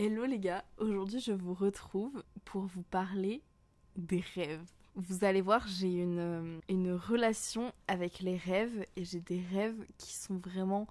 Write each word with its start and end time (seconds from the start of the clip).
Hello 0.00 0.26
les 0.26 0.38
gars, 0.38 0.64
aujourd'hui 0.76 1.18
je 1.18 1.32
vous 1.32 1.54
retrouve 1.54 2.22
pour 2.44 2.66
vous 2.66 2.84
parler 2.84 3.42
des 3.96 4.22
rêves. 4.36 4.62
Vous 4.94 5.24
allez 5.24 5.40
voir, 5.40 5.66
j'ai 5.66 5.92
une, 5.92 6.20
euh, 6.20 6.60
une 6.68 6.92
relation 6.92 7.72
avec 7.88 8.20
les 8.20 8.36
rêves 8.36 8.86
et 8.94 9.04
j'ai 9.04 9.18
des 9.18 9.42
rêves 9.52 9.84
qui 9.96 10.14
sont 10.14 10.36
vraiment 10.36 10.86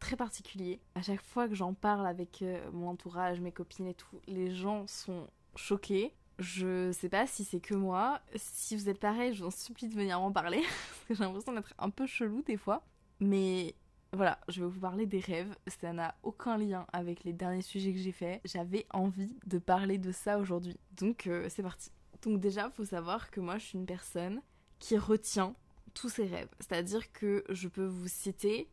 très 0.00 0.16
particuliers. 0.16 0.80
À 0.94 1.00
chaque 1.00 1.22
fois 1.22 1.48
que 1.48 1.54
j'en 1.54 1.72
parle 1.72 2.06
avec 2.06 2.42
euh, 2.42 2.70
mon 2.72 2.88
entourage, 2.88 3.40
mes 3.40 3.52
copines 3.52 3.86
et 3.86 3.94
tout, 3.94 4.20
les 4.26 4.54
gens 4.54 4.86
sont 4.86 5.28
choqués. 5.56 6.12
Je 6.38 6.92
sais 6.92 7.08
pas 7.08 7.26
si 7.26 7.44
c'est 7.44 7.60
que 7.60 7.74
moi. 7.74 8.20
Si 8.36 8.76
vous 8.76 8.90
êtes 8.90 9.00
pareil, 9.00 9.32
je 9.32 9.40
vous 9.40 9.48
en 9.48 9.50
supplie 9.50 9.88
de 9.88 9.94
venir 9.94 10.20
m'en 10.20 10.30
parler. 10.30 10.60
parce 10.60 11.04
que 11.08 11.14
j'ai 11.14 11.24
l'impression 11.24 11.54
d'être 11.54 11.72
un 11.78 11.88
peu 11.88 12.04
chelou 12.06 12.42
des 12.42 12.58
fois. 12.58 12.82
Mais 13.18 13.74
voilà, 14.14 14.38
je 14.48 14.60
vais 14.60 14.68
vous 14.68 14.80
parler 14.80 15.06
des 15.06 15.20
rêves. 15.20 15.54
Ça 15.66 15.92
n'a 15.92 16.14
aucun 16.22 16.58
lien 16.58 16.86
avec 16.92 17.24
les 17.24 17.32
derniers 17.32 17.62
sujets 17.62 17.92
que 17.92 17.98
j'ai 17.98 18.12
faits. 18.12 18.40
J'avais 18.44 18.86
envie 18.90 19.36
de 19.46 19.58
parler 19.58 19.96
de 19.98 20.12
ça 20.12 20.38
aujourd'hui. 20.38 20.76
Donc 20.98 21.26
euh, 21.26 21.46
c'est 21.48 21.62
parti. 21.62 21.90
Donc 22.22 22.38
déjà, 22.38 22.70
faut 22.70 22.84
savoir 22.84 23.30
que 23.30 23.40
moi, 23.40 23.58
je 23.58 23.64
suis 23.64 23.78
une 23.78 23.86
personne 23.86 24.42
qui 24.78 24.98
retient 24.98 25.54
tous 25.94 26.08
ses 26.10 26.26
rêves. 26.26 26.48
C'est-à-dire 26.60 27.10
que 27.12 27.44
je 27.48 27.68
peux 27.68 27.86
vous 27.86 28.08
citer 28.08 28.68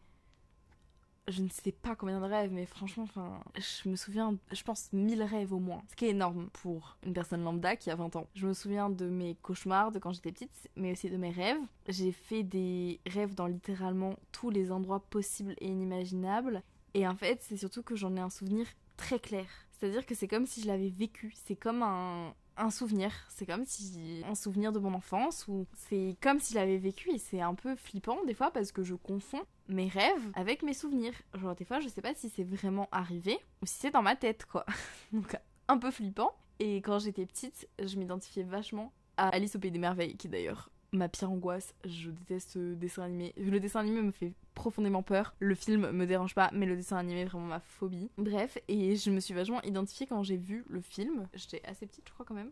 je 1.30 1.42
ne 1.42 1.50
sais 1.50 1.72
pas 1.72 1.96
combien 1.96 2.20
de 2.20 2.26
rêves, 2.26 2.52
mais 2.52 2.66
franchement, 2.66 3.04
enfin, 3.04 3.40
je 3.56 3.90
me 3.90 3.96
souviens, 3.96 4.36
je 4.52 4.64
pense 4.64 4.92
1000 4.94 5.24
rêves 5.24 5.54
au 5.54 5.60
moins. 5.60 5.82
Ce 5.90 5.96
qui 5.96 6.06
est 6.06 6.10
énorme 6.10 6.50
pour 6.54 6.98
une 7.06 7.14
personne 7.14 7.44
lambda 7.44 7.76
qui 7.76 7.90
a 7.90 7.96
20 7.96 8.16
ans. 8.16 8.28
Je 8.36 8.48
me 8.48 8.54
souviens 8.54 8.90
de 8.90 9.06
mes 9.06 9.36
cauchemars 9.36 9.92
de 9.92 10.00
quand 10.00 10.12
j'étais 10.12 10.32
petite, 10.32 10.70
mais 10.76 10.92
aussi 10.92 11.10
de 11.10 11.18
mes 11.18 11.32
rêves. 11.32 11.60
J'ai 11.88 12.12
fait 12.12 12.44
des 12.44 13.00
rêves 13.06 13.36
dans 13.36 13.48
littéralement 13.48 14.16
tous 14.32 14.50
les 14.50 14.72
endroits 14.72 15.02
possibles 15.10 15.56
et 15.60 15.68
inimaginables. 15.68 16.64
Et 16.94 17.08
en 17.08 17.16
fait, 17.16 17.42
c'est 17.42 17.58
surtout 17.58 17.84
que 17.84 17.96
j'en 17.96 18.16
ai 18.16 18.20
un 18.20 18.30
souvenir 18.30 18.66
très 18.98 19.20
clair. 19.20 19.48
C'est-à-dire 19.72 20.06
que 20.06 20.16
c'est 20.16 20.28
comme 20.28 20.46
si 20.46 20.62
je 20.62 20.68
l'avais 20.68 20.90
vécu. 20.90 21.34
C'est 21.46 21.56
comme 21.56 21.84
un, 21.84 22.34
un 22.58 22.72
souvenir. 22.72 23.14
C'est 23.30 23.46
comme 23.46 23.66
si 23.66 24.24
un 24.28 24.36
souvenir 24.36 24.72
de 24.72 24.80
mon 24.80 24.94
enfance 24.94 25.48
ou 25.48 25.66
c'est 25.76 26.18
comme 26.22 26.40
s'il 26.40 26.58
avait 26.58 26.78
vécu 26.78 27.12
et 27.12 27.18
c'est 27.18 27.42
un 27.42 27.56
peu 27.56 27.76
flippant 27.76 28.18
des 28.26 28.34
fois 28.34 28.52
parce 28.52 28.72
que 28.72 28.84
je 28.84 28.96
confonds 28.96 29.46
mes 29.70 29.88
rêves 29.88 30.32
avec 30.34 30.64
mes 30.64 30.74
souvenirs. 30.74 31.14
Genre 31.34 31.56
des 31.56 31.66
fois 31.66 31.80
je 31.80 31.88
sais 31.88 32.02
pas 32.02 32.14
si 32.14 32.30
c'est 32.30 32.44
vraiment 32.44 32.90
arrivé 32.92 33.38
ou 33.62 33.66
si 33.66 33.76
c'est 33.76 33.92
dans 33.92 34.02
ma 34.02 34.16
tête 34.16 34.46
quoi. 34.46 34.66
Donc 35.14 35.38
un 35.68 35.78
peu 35.78 35.92
flippant. 35.92 36.32
Et 36.60 36.78
quand 36.78 37.00
j'étais 37.00 37.26
petite, 37.26 37.70
je 37.82 37.98
m'identifiais 37.98 38.44
vachement 38.44 38.92
à 39.16 39.30
Alice 39.30 39.56
au 39.56 39.60
pays 39.60 39.72
des 39.72 39.80
merveilles 39.80 40.18
qui 40.18 40.28
d'ailleurs 40.28 40.70
ma 40.92 41.10
pire 41.10 41.32
angoisse. 41.32 41.74
Je 41.86 42.10
déteste 42.10 42.52
ce 42.52 42.74
dessin 42.74 43.04
animé. 43.04 43.34
Le 43.38 43.60
dessin 43.60 43.80
animé 43.80 44.02
me 44.02 44.12
fait 44.12 44.34
profondément 44.56 45.04
peur. 45.04 45.34
Le 45.40 45.56
film 45.56 45.92
me 45.92 46.06
dérange 46.06 46.36
pas, 46.36 46.50
mais 46.54 46.66
le 46.66 46.76
dessin 46.76 46.98
animé 46.98 47.22
est 47.22 47.26
vraiment 47.26 47.46
ma 47.46 47.60
phobie. 47.60 48.10
Bref, 48.18 48.58
et 48.68 48.96
je 48.96 49.12
me 49.12 49.20
suis 49.20 49.34
vachement 49.34 49.62
identifiée 49.62 50.08
quand 50.08 50.24
j'ai 50.24 50.38
vu 50.38 50.66
le 50.70 50.82
film. 50.82 51.28
J'étais 51.34 51.62
assez 51.66 51.86
petite, 51.86 52.08
je 52.08 52.14
crois, 52.14 52.26
quand 52.26 52.34
même. 52.34 52.52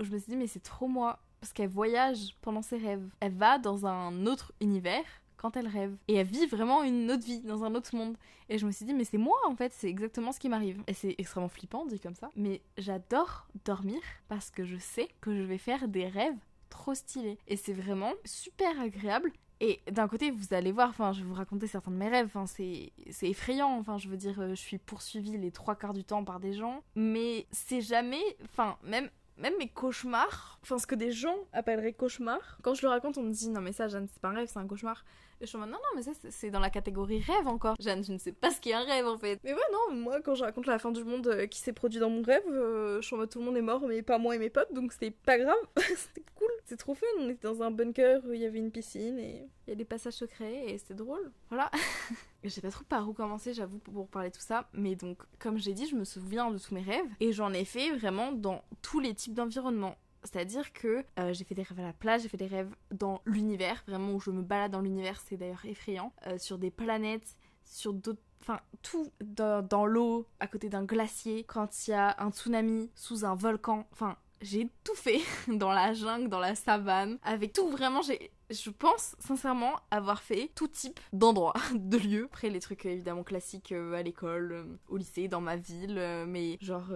Je 0.00 0.10
me 0.10 0.18
suis 0.18 0.30
dit, 0.30 0.36
mais 0.36 0.46
c'est 0.46 0.62
trop 0.62 0.88
moi. 0.88 1.20
Parce 1.40 1.52
qu'elle 1.52 1.68
voyage 1.68 2.36
pendant 2.40 2.62
ses 2.62 2.76
rêves. 2.76 3.08
Elle 3.20 3.34
va 3.34 3.58
dans 3.58 3.86
un 3.86 4.26
autre 4.26 4.52
univers 4.60 5.04
quand 5.42 5.56
elle 5.56 5.68
rêve. 5.68 5.94
Et 6.08 6.14
elle 6.14 6.26
vit 6.26 6.46
vraiment 6.46 6.82
une 6.82 7.10
autre 7.10 7.24
vie 7.24 7.40
dans 7.40 7.64
un 7.64 7.74
autre 7.74 7.94
monde. 7.94 8.16
Et 8.48 8.58
je 8.58 8.66
me 8.66 8.70
suis 8.70 8.86
dit, 8.86 8.94
mais 8.94 9.04
c'est 9.04 9.18
moi 9.18 9.38
en 9.46 9.56
fait, 9.56 9.72
c'est 9.74 9.88
exactement 9.88 10.32
ce 10.32 10.40
qui 10.40 10.48
m'arrive. 10.48 10.82
Et 10.86 10.94
c'est 10.94 11.14
extrêmement 11.18 11.48
flippant 11.48 11.84
dit 11.84 12.00
comme 12.00 12.14
ça. 12.14 12.30
Mais 12.36 12.62
j'adore 12.78 13.48
dormir 13.64 14.00
parce 14.28 14.50
que 14.50 14.64
je 14.64 14.76
sais 14.76 15.08
que 15.20 15.34
je 15.34 15.42
vais 15.42 15.58
faire 15.58 15.88
des 15.88 16.06
rêves 16.06 16.38
trop 16.70 16.94
stylé. 16.94 17.38
Et 17.48 17.56
c'est 17.56 17.74
vraiment 17.74 18.12
super 18.24 18.80
agréable. 18.80 19.32
Et 19.60 19.80
d'un 19.92 20.08
côté, 20.08 20.32
vous 20.32 20.54
allez 20.54 20.72
voir, 20.72 20.88
enfin, 20.88 21.12
je 21.12 21.20
vais 21.20 21.28
vous 21.28 21.34
raconter 21.34 21.68
certains 21.68 21.92
de 21.92 21.96
mes 21.96 22.08
rêves, 22.08 22.26
enfin, 22.26 22.46
c'est 22.46 22.92
effrayant, 23.22 23.78
enfin, 23.78 23.96
je 23.96 24.08
veux 24.08 24.16
dire, 24.16 24.40
euh, 24.40 24.48
je 24.50 24.60
suis 24.60 24.78
poursuivie 24.78 25.38
les 25.38 25.52
trois 25.52 25.76
quarts 25.76 25.92
du 25.92 26.02
temps 26.02 26.24
par 26.24 26.40
des 26.40 26.52
gens, 26.52 26.82
mais 26.96 27.46
c'est 27.52 27.80
jamais, 27.80 28.24
enfin, 28.42 28.76
même, 28.82 29.08
même 29.36 29.54
mes 29.60 29.68
cauchemars, 29.68 30.58
enfin, 30.62 30.78
ce 30.78 30.86
que 30.88 30.96
des 30.96 31.12
gens 31.12 31.36
appelleraient 31.52 31.92
cauchemar, 31.92 32.58
quand 32.62 32.74
je 32.74 32.82
le 32.82 32.88
raconte, 32.88 33.18
on 33.18 33.22
me 33.22 33.32
dit, 33.32 33.50
non, 33.50 33.60
mais 33.60 33.72
ça, 33.72 33.86
Jeanne, 33.86 34.08
c'est 34.12 34.20
pas 34.20 34.30
un 34.30 34.34
rêve, 34.34 34.48
c'est 34.52 34.58
un 34.58 34.66
cauchemar. 34.66 35.04
Et 35.42 35.44
je 35.44 35.48
suis 35.48 35.56
en 35.56 35.60
mode, 35.62 35.70
non, 35.70 35.78
non, 35.78 35.96
mais 35.96 36.02
ça, 36.02 36.12
c'est 36.30 36.52
dans 36.52 36.60
la 36.60 36.70
catégorie 36.70 37.18
rêve 37.18 37.48
encore. 37.48 37.74
Jeanne, 37.80 38.04
je 38.04 38.12
ne 38.12 38.18
sais 38.18 38.30
pas 38.30 38.52
ce 38.52 38.60
qu'est 38.60 38.74
un 38.74 38.84
rêve 38.84 39.08
en 39.08 39.18
fait. 39.18 39.40
Mais 39.42 39.52
ouais, 39.52 39.60
non, 39.72 39.96
moi, 39.96 40.20
quand 40.20 40.36
je 40.36 40.44
raconte 40.44 40.66
la 40.66 40.78
fin 40.78 40.92
du 40.92 41.02
monde 41.02 41.26
euh, 41.26 41.46
qui 41.48 41.58
s'est 41.58 41.72
produit 41.72 41.98
dans 41.98 42.10
mon 42.10 42.22
rêve, 42.22 42.44
euh, 42.46 43.02
je 43.02 43.06
suis 43.08 43.16
en 43.16 43.18
mode, 43.18 43.28
tout 43.28 43.40
le 43.40 43.46
monde 43.46 43.56
est 43.56 43.62
mort, 43.62 43.82
mais 43.88 44.02
pas 44.02 44.18
moi 44.18 44.36
et 44.36 44.38
mes 44.38 44.50
potes, 44.50 44.72
donc 44.72 44.92
c'était 44.92 45.10
pas 45.10 45.38
grave. 45.38 45.56
c'était 45.96 46.24
cool. 46.36 46.50
C'est 46.64 46.76
trop 46.76 46.94
fun. 46.94 47.06
On 47.18 47.28
était 47.28 47.48
dans 47.48 47.60
un 47.64 47.72
bunker 47.72 48.22
où 48.24 48.32
il 48.32 48.40
y 48.40 48.46
avait 48.46 48.60
une 48.60 48.70
piscine 48.70 49.18
et 49.18 49.48
il 49.66 49.70
y 49.70 49.72
a 49.72 49.74
des 49.74 49.84
passages 49.84 50.14
secrets 50.14 50.66
et 50.68 50.78
c'était 50.78 50.94
drôle. 50.94 51.32
Voilà. 51.48 51.72
Je 52.44 52.48
sais 52.48 52.60
pas 52.60 52.70
trop 52.70 52.84
par 52.84 53.08
où 53.08 53.12
commencer, 53.12 53.52
j'avoue, 53.52 53.78
pour 53.78 54.06
parler 54.06 54.30
de 54.30 54.34
tout 54.36 54.40
ça. 54.42 54.68
Mais 54.72 54.94
donc, 54.94 55.18
comme 55.38 55.58
j'ai 55.58 55.74
dit, 55.74 55.86
je 55.86 55.94
me 55.94 56.04
souviens 56.04 56.50
de 56.50 56.58
tous 56.58 56.74
mes 56.74 56.82
rêves 56.82 57.06
et 57.20 57.32
j'en 57.32 57.52
ai 57.52 57.64
fait 57.64 57.90
vraiment 57.92 58.32
dans 58.32 58.64
tous 58.80 58.98
les 58.98 59.14
types 59.14 59.34
d'environnements. 59.34 59.96
C'est-à-dire 60.24 60.72
que 60.72 61.04
euh, 61.18 61.32
j'ai 61.32 61.44
fait 61.44 61.54
des 61.54 61.62
rêves 61.62 61.80
à 61.80 61.84
la 61.84 61.92
plage, 61.92 62.22
j'ai 62.22 62.28
fait 62.28 62.36
des 62.36 62.46
rêves 62.46 62.74
dans 62.90 63.20
l'univers, 63.26 63.82
vraiment 63.86 64.12
où 64.12 64.20
je 64.20 64.30
me 64.30 64.42
balade 64.42 64.70
dans 64.70 64.80
l'univers, 64.80 65.20
c'est 65.20 65.36
d'ailleurs 65.36 65.64
effrayant, 65.64 66.12
euh, 66.26 66.38
sur 66.38 66.58
des 66.58 66.70
planètes, 66.70 67.36
sur 67.64 67.92
d'autres 67.92 68.20
enfin 68.40 68.60
tout 68.82 69.10
dans, 69.24 69.64
dans 69.64 69.86
l'eau, 69.86 70.26
à 70.40 70.48
côté 70.48 70.68
d'un 70.68 70.84
glacier, 70.84 71.44
quand 71.44 71.86
il 71.86 71.92
y 71.92 71.94
a 71.94 72.16
un 72.18 72.30
tsunami, 72.30 72.90
sous 72.94 73.24
un 73.24 73.34
volcan, 73.34 73.86
enfin 73.92 74.16
j'ai 74.40 74.68
tout 74.82 74.94
fait 74.94 75.20
dans 75.48 75.72
la 75.72 75.92
jungle, 75.94 76.28
dans 76.28 76.40
la 76.40 76.54
savane, 76.54 77.18
avec 77.22 77.52
tout 77.52 77.68
vraiment 77.68 78.02
j'ai 78.02 78.30
je 78.52 78.70
pense 78.70 79.16
sincèrement 79.18 79.80
avoir 79.90 80.22
fait 80.22 80.50
tout 80.54 80.68
type 80.68 81.00
d'endroits, 81.12 81.54
de 81.74 81.98
lieux. 81.98 82.24
Après 82.24 82.50
les 82.50 82.60
trucs 82.60 82.84
évidemment 82.86 83.22
classiques 83.22 83.72
euh, 83.72 83.94
à 83.94 84.02
l'école, 84.02 84.52
euh, 84.52 84.64
au 84.88 84.96
lycée, 84.96 85.28
dans 85.28 85.40
ma 85.40 85.56
ville, 85.56 85.96
euh, 85.98 86.26
mais 86.26 86.58
genre 86.60 86.90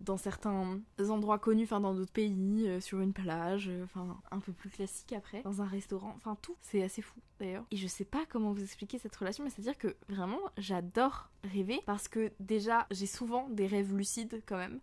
dans, 0.00 0.16
certains 0.16 0.80
endroits 1.08 1.38
connus, 1.38 1.64
enfin 1.64 1.80
dans 1.80 1.94
d'autres 1.94 2.12
pays, 2.12 2.80
sur 2.80 3.00
une 3.00 3.12
plage, 3.12 3.70
enfin 3.84 4.20
un 4.30 4.38
peu 4.38 4.52
plus 4.52 4.70
classique 4.70 5.12
après, 5.12 5.42
dans 5.42 5.62
un 5.62 5.66
restaurant, 5.66 6.14
enfin 6.16 6.36
tout. 6.42 6.56
C'est 6.60 6.82
assez 6.82 7.02
fou 7.02 7.18
d'ailleurs. 7.38 7.64
Et 7.70 7.76
je 7.76 7.86
sais 7.86 8.04
pas 8.04 8.24
comment 8.28 8.52
vous 8.52 8.62
expliquer 8.62 8.98
cette 8.98 9.16
relation, 9.16 9.44
mais 9.44 9.50
c'est-à-dire 9.50 9.78
que 9.78 9.96
vraiment 10.08 10.40
j'adore 10.58 11.30
rêver 11.44 11.80
parce 11.86 12.08
que 12.08 12.32
déjà 12.40 12.86
j'ai 12.90 13.06
souvent 13.06 13.48
des 13.48 13.66
rêves 13.66 13.94
lucides 13.96 14.42
quand 14.46 14.58
même. 14.58 14.80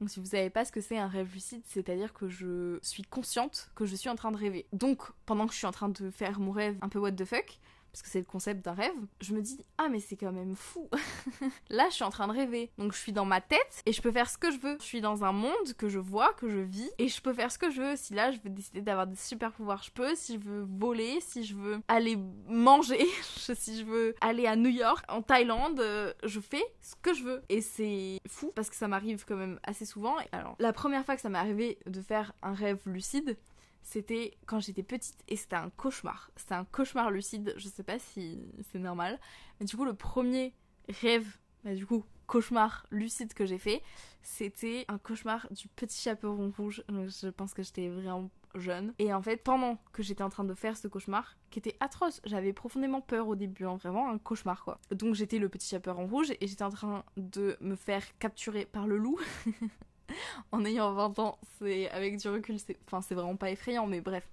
Donc 0.00 0.10
si 0.10 0.20
vous 0.20 0.26
savez 0.26 0.50
pas 0.50 0.64
ce 0.64 0.72
que 0.72 0.80
c'est 0.80 0.98
un 0.98 1.08
rêve 1.08 1.32
lucide, 1.32 1.62
c'est-à-dire 1.64 2.12
que 2.12 2.28
je 2.28 2.78
suis 2.82 3.02
consciente 3.02 3.70
que 3.74 3.86
je 3.86 3.96
suis 3.96 4.10
en 4.10 4.14
train 4.14 4.30
de 4.30 4.36
rêver. 4.36 4.66
Donc 4.72 5.02
pendant 5.24 5.46
que 5.46 5.52
je 5.52 5.58
suis 5.58 5.66
en 5.66 5.72
train 5.72 5.88
de 5.88 6.10
faire 6.10 6.38
mon 6.38 6.52
rêve 6.52 6.76
un 6.82 6.88
peu 6.88 6.98
what 6.98 7.12
the 7.12 7.24
fuck, 7.24 7.58
parce 7.96 8.02
que 8.02 8.10
c'est 8.10 8.18
le 8.18 8.26
concept 8.26 8.62
d'un 8.62 8.74
rêve, 8.74 8.92
je 9.22 9.32
me 9.32 9.40
dis 9.40 9.58
ah 9.78 9.88
mais 9.88 10.00
c'est 10.00 10.16
quand 10.16 10.30
même 10.30 10.54
fou. 10.54 10.86
Là, 11.70 11.86
je 11.88 11.94
suis 11.94 12.04
en 12.04 12.10
train 12.10 12.28
de 12.28 12.32
rêver. 12.34 12.70
Donc 12.76 12.92
je 12.92 12.98
suis 12.98 13.12
dans 13.12 13.24
ma 13.24 13.40
tête 13.40 13.82
et 13.86 13.92
je 13.92 14.02
peux 14.02 14.12
faire 14.12 14.28
ce 14.28 14.36
que 14.36 14.50
je 14.50 14.58
veux. 14.58 14.76
Je 14.80 14.84
suis 14.84 15.00
dans 15.00 15.24
un 15.24 15.32
monde 15.32 15.72
que 15.78 15.88
je 15.88 15.98
vois, 15.98 16.34
que 16.34 16.50
je 16.50 16.58
vis 16.58 16.90
et 16.98 17.08
je 17.08 17.22
peux 17.22 17.32
faire 17.32 17.50
ce 17.50 17.56
que 17.56 17.70
je 17.70 17.80
veux. 17.80 17.96
Si 17.96 18.12
là, 18.12 18.32
je 18.32 18.38
veux 18.44 18.50
décider 18.50 18.82
d'avoir 18.82 19.06
des 19.06 19.16
super 19.16 19.50
pouvoirs, 19.50 19.82
je 19.82 19.90
peux. 19.92 20.14
Si 20.14 20.34
je 20.34 20.40
veux 20.40 20.66
voler, 20.78 21.20
si 21.22 21.42
je 21.42 21.54
veux 21.54 21.80
aller 21.88 22.18
manger, 22.48 23.02
si 23.54 23.78
je 23.80 23.86
veux 23.86 24.14
aller 24.20 24.46
à 24.46 24.56
New 24.56 24.68
York, 24.68 25.02
en 25.08 25.22
Thaïlande, 25.22 25.80
euh, 25.80 26.12
je 26.22 26.40
fais 26.40 26.64
ce 26.82 26.96
que 27.00 27.14
je 27.14 27.22
veux. 27.22 27.42
Et 27.48 27.62
c'est 27.62 28.18
fou 28.28 28.52
parce 28.54 28.68
que 28.68 28.76
ça 28.76 28.88
m'arrive 28.88 29.24
quand 29.24 29.36
même 29.36 29.58
assez 29.62 29.86
souvent. 29.86 30.16
Alors, 30.32 30.54
la 30.58 30.74
première 30.74 31.02
fois 31.06 31.16
que 31.16 31.22
ça 31.22 31.30
m'est 31.30 31.38
arrivé 31.38 31.78
de 31.86 32.02
faire 32.02 32.34
un 32.42 32.52
rêve 32.52 32.80
lucide, 32.84 33.38
c'était 33.86 34.36
quand 34.46 34.58
j'étais 34.58 34.82
petite 34.82 35.16
et 35.28 35.36
c'était 35.36 35.54
un 35.54 35.70
cauchemar. 35.70 36.32
C'était 36.34 36.54
un 36.54 36.64
cauchemar 36.64 37.12
lucide, 37.12 37.54
je 37.56 37.68
sais 37.68 37.84
pas 37.84 38.00
si 38.00 38.42
c'est 38.72 38.80
normal. 38.80 39.20
Mais 39.60 39.66
du 39.66 39.76
coup, 39.76 39.84
le 39.84 39.94
premier 39.94 40.52
rêve, 40.88 41.38
bah, 41.62 41.72
du 41.72 41.86
coup, 41.86 42.04
cauchemar 42.26 42.84
lucide 42.90 43.32
que 43.32 43.46
j'ai 43.46 43.58
fait, 43.58 43.84
c'était 44.22 44.84
un 44.88 44.98
cauchemar 44.98 45.46
du 45.52 45.68
petit 45.68 46.02
chaperon 46.02 46.52
rouge. 46.58 46.82
je 46.88 47.28
pense 47.28 47.54
que 47.54 47.62
j'étais 47.62 47.88
vraiment 47.88 48.28
jeune. 48.56 48.92
Et 48.98 49.14
en 49.14 49.22
fait, 49.22 49.36
pendant 49.36 49.78
que 49.92 50.02
j'étais 50.02 50.24
en 50.24 50.30
train 50.30 50.44
de 50.44 50.54
faire 50.54 50.76
ce 50.76 50.88
cauchemar, 50.88 51.36
qui 51.50 51.60
était 51.60 51.76
atroce, 51.78 52.20
j'avais 52.24 52.52
profondément 52.52 53.00
peur 53.00 53.28
au 53.28 53.36
début, 53.36 53.66
hein, 53.66 53.76
vraiment 53.76 54.10
un 54.10 54.18
cauchemar 54.18 54.64
quoi. 54.64 54.80
Donc 54.90 55.14
j'étais 55.14 55.38
le 55.38 55.48
petit 55.48 55.68
chaperon 55.68 56.08
rouge 56.08 56.32
et 56.40 56.48
j'étais 56.48 56.64
en 56.64 56.70
train 56.70 57.04
de 57.16 57.56
me 57.60 57.76
faire 57.76 58.02
capturer 58.18 58.64
par 58.64 58.88
le 58.88 58.96
loup. 58.96 59.20
en 60.52 60.64
ayant 60.64 60.92
20 60.92 61.18
ans, 61.18 61.38
c'est 61.58 61.90
avec 61.90 62.16
du 62.18 62.28
recul, 62.28 62.58
c'est 62.58 62.76
enfin 62.86 63.02
c'est 63.02 63.14
vraiment 63.14 63.36
pas 63.36 63.50
effrayant, 63.50 63.86
mais 63.86 64.00
bref, 64.00 64.28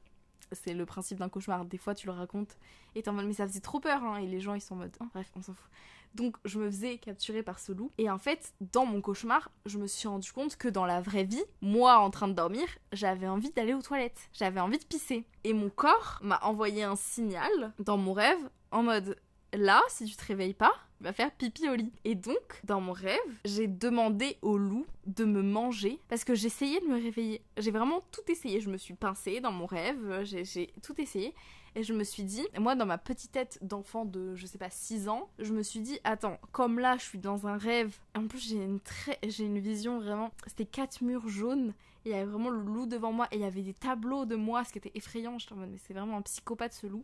c'est 0.51 0.73
le 0.73 0.85
principe 0.85 1.19
d'un 1.19 1.29
cauchemar. 1.29 1.65
Des 1.65 1.77
fois, 1.77 1.95
tu 1.95 2.07
le 2.07 2.13
racontes 2.13 2.57
et 2.95 3.01
t'es 3.01 3.09
en 3.09 3.13
mode 3.13 3.25
mais 3.25 3.33
ça 3.33 3.47
faisait 3.47 3.59
trop 3.59 3.79
peur, 3.79 4.03
hein, 4.03 4.17
et 4.17 4.27
les 4.27 4.39
gens 4.39 4.53
ils 4.53 4.61
sont 4.61 4.75
en 4.75 4.77
mode 4.77 4.95
oh, 5.01 5.05
bref, 5.13 5.31
on 5.35 5.41
s'en 5.41 5.53
fout. 5.53 5.69
Donc 6.15 6.37
je 6.45 6.59
me 6.59 6.69
faisais 6.69 6.97
capturer 6.97 7.41
par 7.41 7.59
ce 7.59 7.71
loup 7.71 7.91
et 7.97 8.09
en 8.09 8.19
fait, 8.19 8.53
dans 8.73 8.85
mon 8.85 9.01
cauchemar, 9.01 9.49
je 9.65 9.79
me 9.79 9.87
suis 9.87 10.07
rendu 10.07 10.31
compte 10.31 10.57
que 10.57 10.67
dans 10.67 10.85
la 10.85 11.01
vraie 11.01 11.23
vie, 11.23 11.43
moi 11.61 11.97
en 11.97 12.11
train 12.11 12.27
de 12.27 12.33
dormir, 12.33 12.65
j'avais 12.91 13.27
envie 13.27 13.49
d'aller 13.51 13.73
aux 13.73 13.81
toilettes, 13.81 14.29
j'avais 14.31 14.59
envie 14.59 14.77
de 14.77 14.85
pisser 14.85 15.25
et 15.43 15.53
mon 15.53 15.69
corps 15.69 16.19
m'a 16.21 16.39
envoyé 16.43 16.83
un 16.83 16.95
signal 16.95 17.73
dans 17.79 17.97
mon 17.97 18.13
rêve 18.13 18.37
en 18.69 18.83
mode 18.83 19.17
là, 19.53 19.81
si 19.87 20.05
tu 20.05 20.15
te 20.15 20.25
réveilles 20.25 20.53
pas, 20.53 20.73
va 21.03 21.13
faire 21.13 21.31
pipi 21.31 21.69
au 21.69 21.75
lit. 21.75 21.91
Et 22.03 22.15
donc, 22.15 22.61
dans 22.63 22.81
mon 22.81 22.93
rêve, 22.93 23.19
j'ai 23.45 23.67
demandé 23.67 24.37
au 24.41 24.57
loup 24.57 24.85
de 25.05 25.25
me 25.25 25.41
manger 25.41 25.99
parce 26.07 26.23
que 26.23 26.33
j'essayais 26.33 26.79
de 26.79 26.87
me 26.87 26.95
réveiller. 26.95 27.41
J'ai 27.57 27.71
vraiment 27.71 28.01
tout 28.11 28.31
essayé. 28.31 28.61
Je 28.61 28.69
me 28.69 28.77
suis 28.77 28.93
pincée 28.93 29.41
dans 29.41 29.51
mon 29.51 29.65
rêve, 29.65 30.23
j'ai 30.23 30.73
tout 30.81 30.99
essayé. 30.99 31.33
Et 31.75 31.81
je 31.81 31.93
me 31.93 32.03
suis 32.03 32.23
dit, 32.23 32.45
moi 32.59 32.75
dans 32.75 32.85
ma 32.85 32.99
petite 32.99 33.31
tête 33.31 33.57
d'enfant 33.61 34.05
de, 34.05 34.35
je 34.35 34.45
sais 34.45 34.59
pas, 34.59 34.69
6 34.69 35.09
ans, 35.09 35.29
je 35.39 35.53
me 35.53 35.63
suis 35.63 35.79
dit, 35.79 35.99
attends, 36.03 36.39
comme 36.51 36.77
là 36.77 36.97
je 36.97 37.03
suis 37.03 37.17
dans 37.17 37.47
un 37.47 37.57
rêve, 37.57 37.97
en 38.15 38.27
plus 38.27 38.47
j'ai 38.47 38.57
une, 38.57 38.79
très, 38.79 39.17
une 39.39 39.57
vision 39.57 39.99
vraiment, 39.99 40.29
c'était 40.45 40.67
quatre 40.67 41.01
murs 41.01 41.27
jaunes, 41.27 41.73
il 42.05 42.11
y 42.11 42.13
avait 42.13 42.25
vraiment 42.25 42.51
le 42.51 42.61
loup 42.61 42.85
devant 42.85 43.11
moi, 43.11 43.27
et 43.31 43.37
il 43.37 43.41
y 43.41 43.45
avait 43.45 43.63
des 43.63 43.73
tableaux 43.73 44.25
de 44.25 44.35
moi, 44.35 44.63
ce 44.63 44.71
qui 44.71 44.77
était 44.77 44.91
effrayant, 44.93 45.39
je 45.39 45.51
en 45.51 45.57
mode, 45.57 45.71
mais 45.71 45.79
c'est 45.79 45.95
vraiment 45.95 46.17
un 46.17 46.21
psychopathe 46.21 46.73
ce 46.73 46.85
loup. 46.85 47.03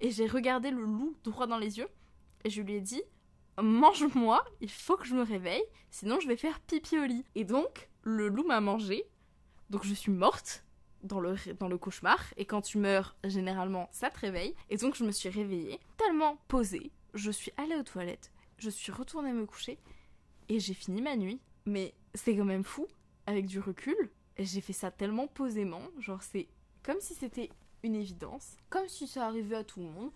Et 0.00 0.10
j'ai 0.10 0.26
regardé 0.26 0.72
le 0.72 0.82
loup 0.82 1.14
droit 1.22 1.46
dans 1.46 1.58
les 1.58 1.78
yeux, 1.78 1.88
et 2.44 2.50
je 2.50 2.60
lui 2.62 2.74
ai 2.74 2.80
dit, 2.80 3.02
mange-moi, 3.62 4.44
il 4.60 4.70
faut 4.70 4.96
que 4.96 5.06
je 5.06 5.14
me 5.14 5.22
réveille, 5.22 5.64
sinon 5.90 6.20
je 6.20 6.28
vais 6.28 6.36
faire 6.36 6.60
pipi 6.60 6.98
au 6.98 7.04
lit. 7.04 7.24
Et 7.34 7.44
donc, 7.44 7.88
le 8.02 8.28
loup 8.28 8.46
m'a 8.46 8.60
mangé, 8.60 9.04
donc 9.70 9.84
je 9.84 9.94
suis 9.94 10.12
morte 10.12 10.64
dans 11.02 11.20
le, 11.20 11.36
dans 11.58 11.68
le 11.68 11.78
cauchemar, 11.78 12.18
et 12.36 12.44
quand 12.44 12.62
tu 12.62 12.78
meurs, 12.78 13.16
généralement, 13.24 13.88
ça 13.92 14.10
te 14.10 14.20
réveille. 14.20 14.54
Et 14.70 14.76
donc 14.76 14.94
je 14.94 15.04
me 15.04 15.12
suis 15.12 15.28
réveillée, 15.28 15.80
tellement 15.96 16.38
posée, 16.48 16.90
je 17.14 17.30
suis 17.30 17.52
allée 17.56 17.76
aux 17.76 17.82
toilettes, 17.82 18.32
je 18.58 18.70
suis 18.70 18.92
retournée 18.92 19.32
me 19.32 19.46
coucher, 19.46 19.78
et 20.48 20.60
j'ai 20.60 20.74
fini 20.74 21.02
ma 21.02 21.16
nuit. 21.16 21.40
Mais 21.66 21.94
c'est 22.14 22.34
quand 22.34 22.46
même 22.46 22.64
fou, 22.64 22.86
avec 23.26 23.44
du 23.44 23.60
recul, 23.60 24.10
j'ai 24.38 24.62
fait 24.62 24.72
ça 24.72 24.90
tellement 24.90 25.26
posément, 25.26 25.82
genre 25.98 26.22
c'est 26.22 26.48
comme 26.82 27.00
si 27.00 27.14
c'était 27.14 27.50
une 27.82 27.94
évidence, 27.94 28.56
comme 28.70 28.88
si 28.88 29.06
ça 29.06 29.26
arrivait 29.26 29.56
à 29.56 29.64
tout 29.64 29.80
le 29.80 29.86
monde, 29.86 30.10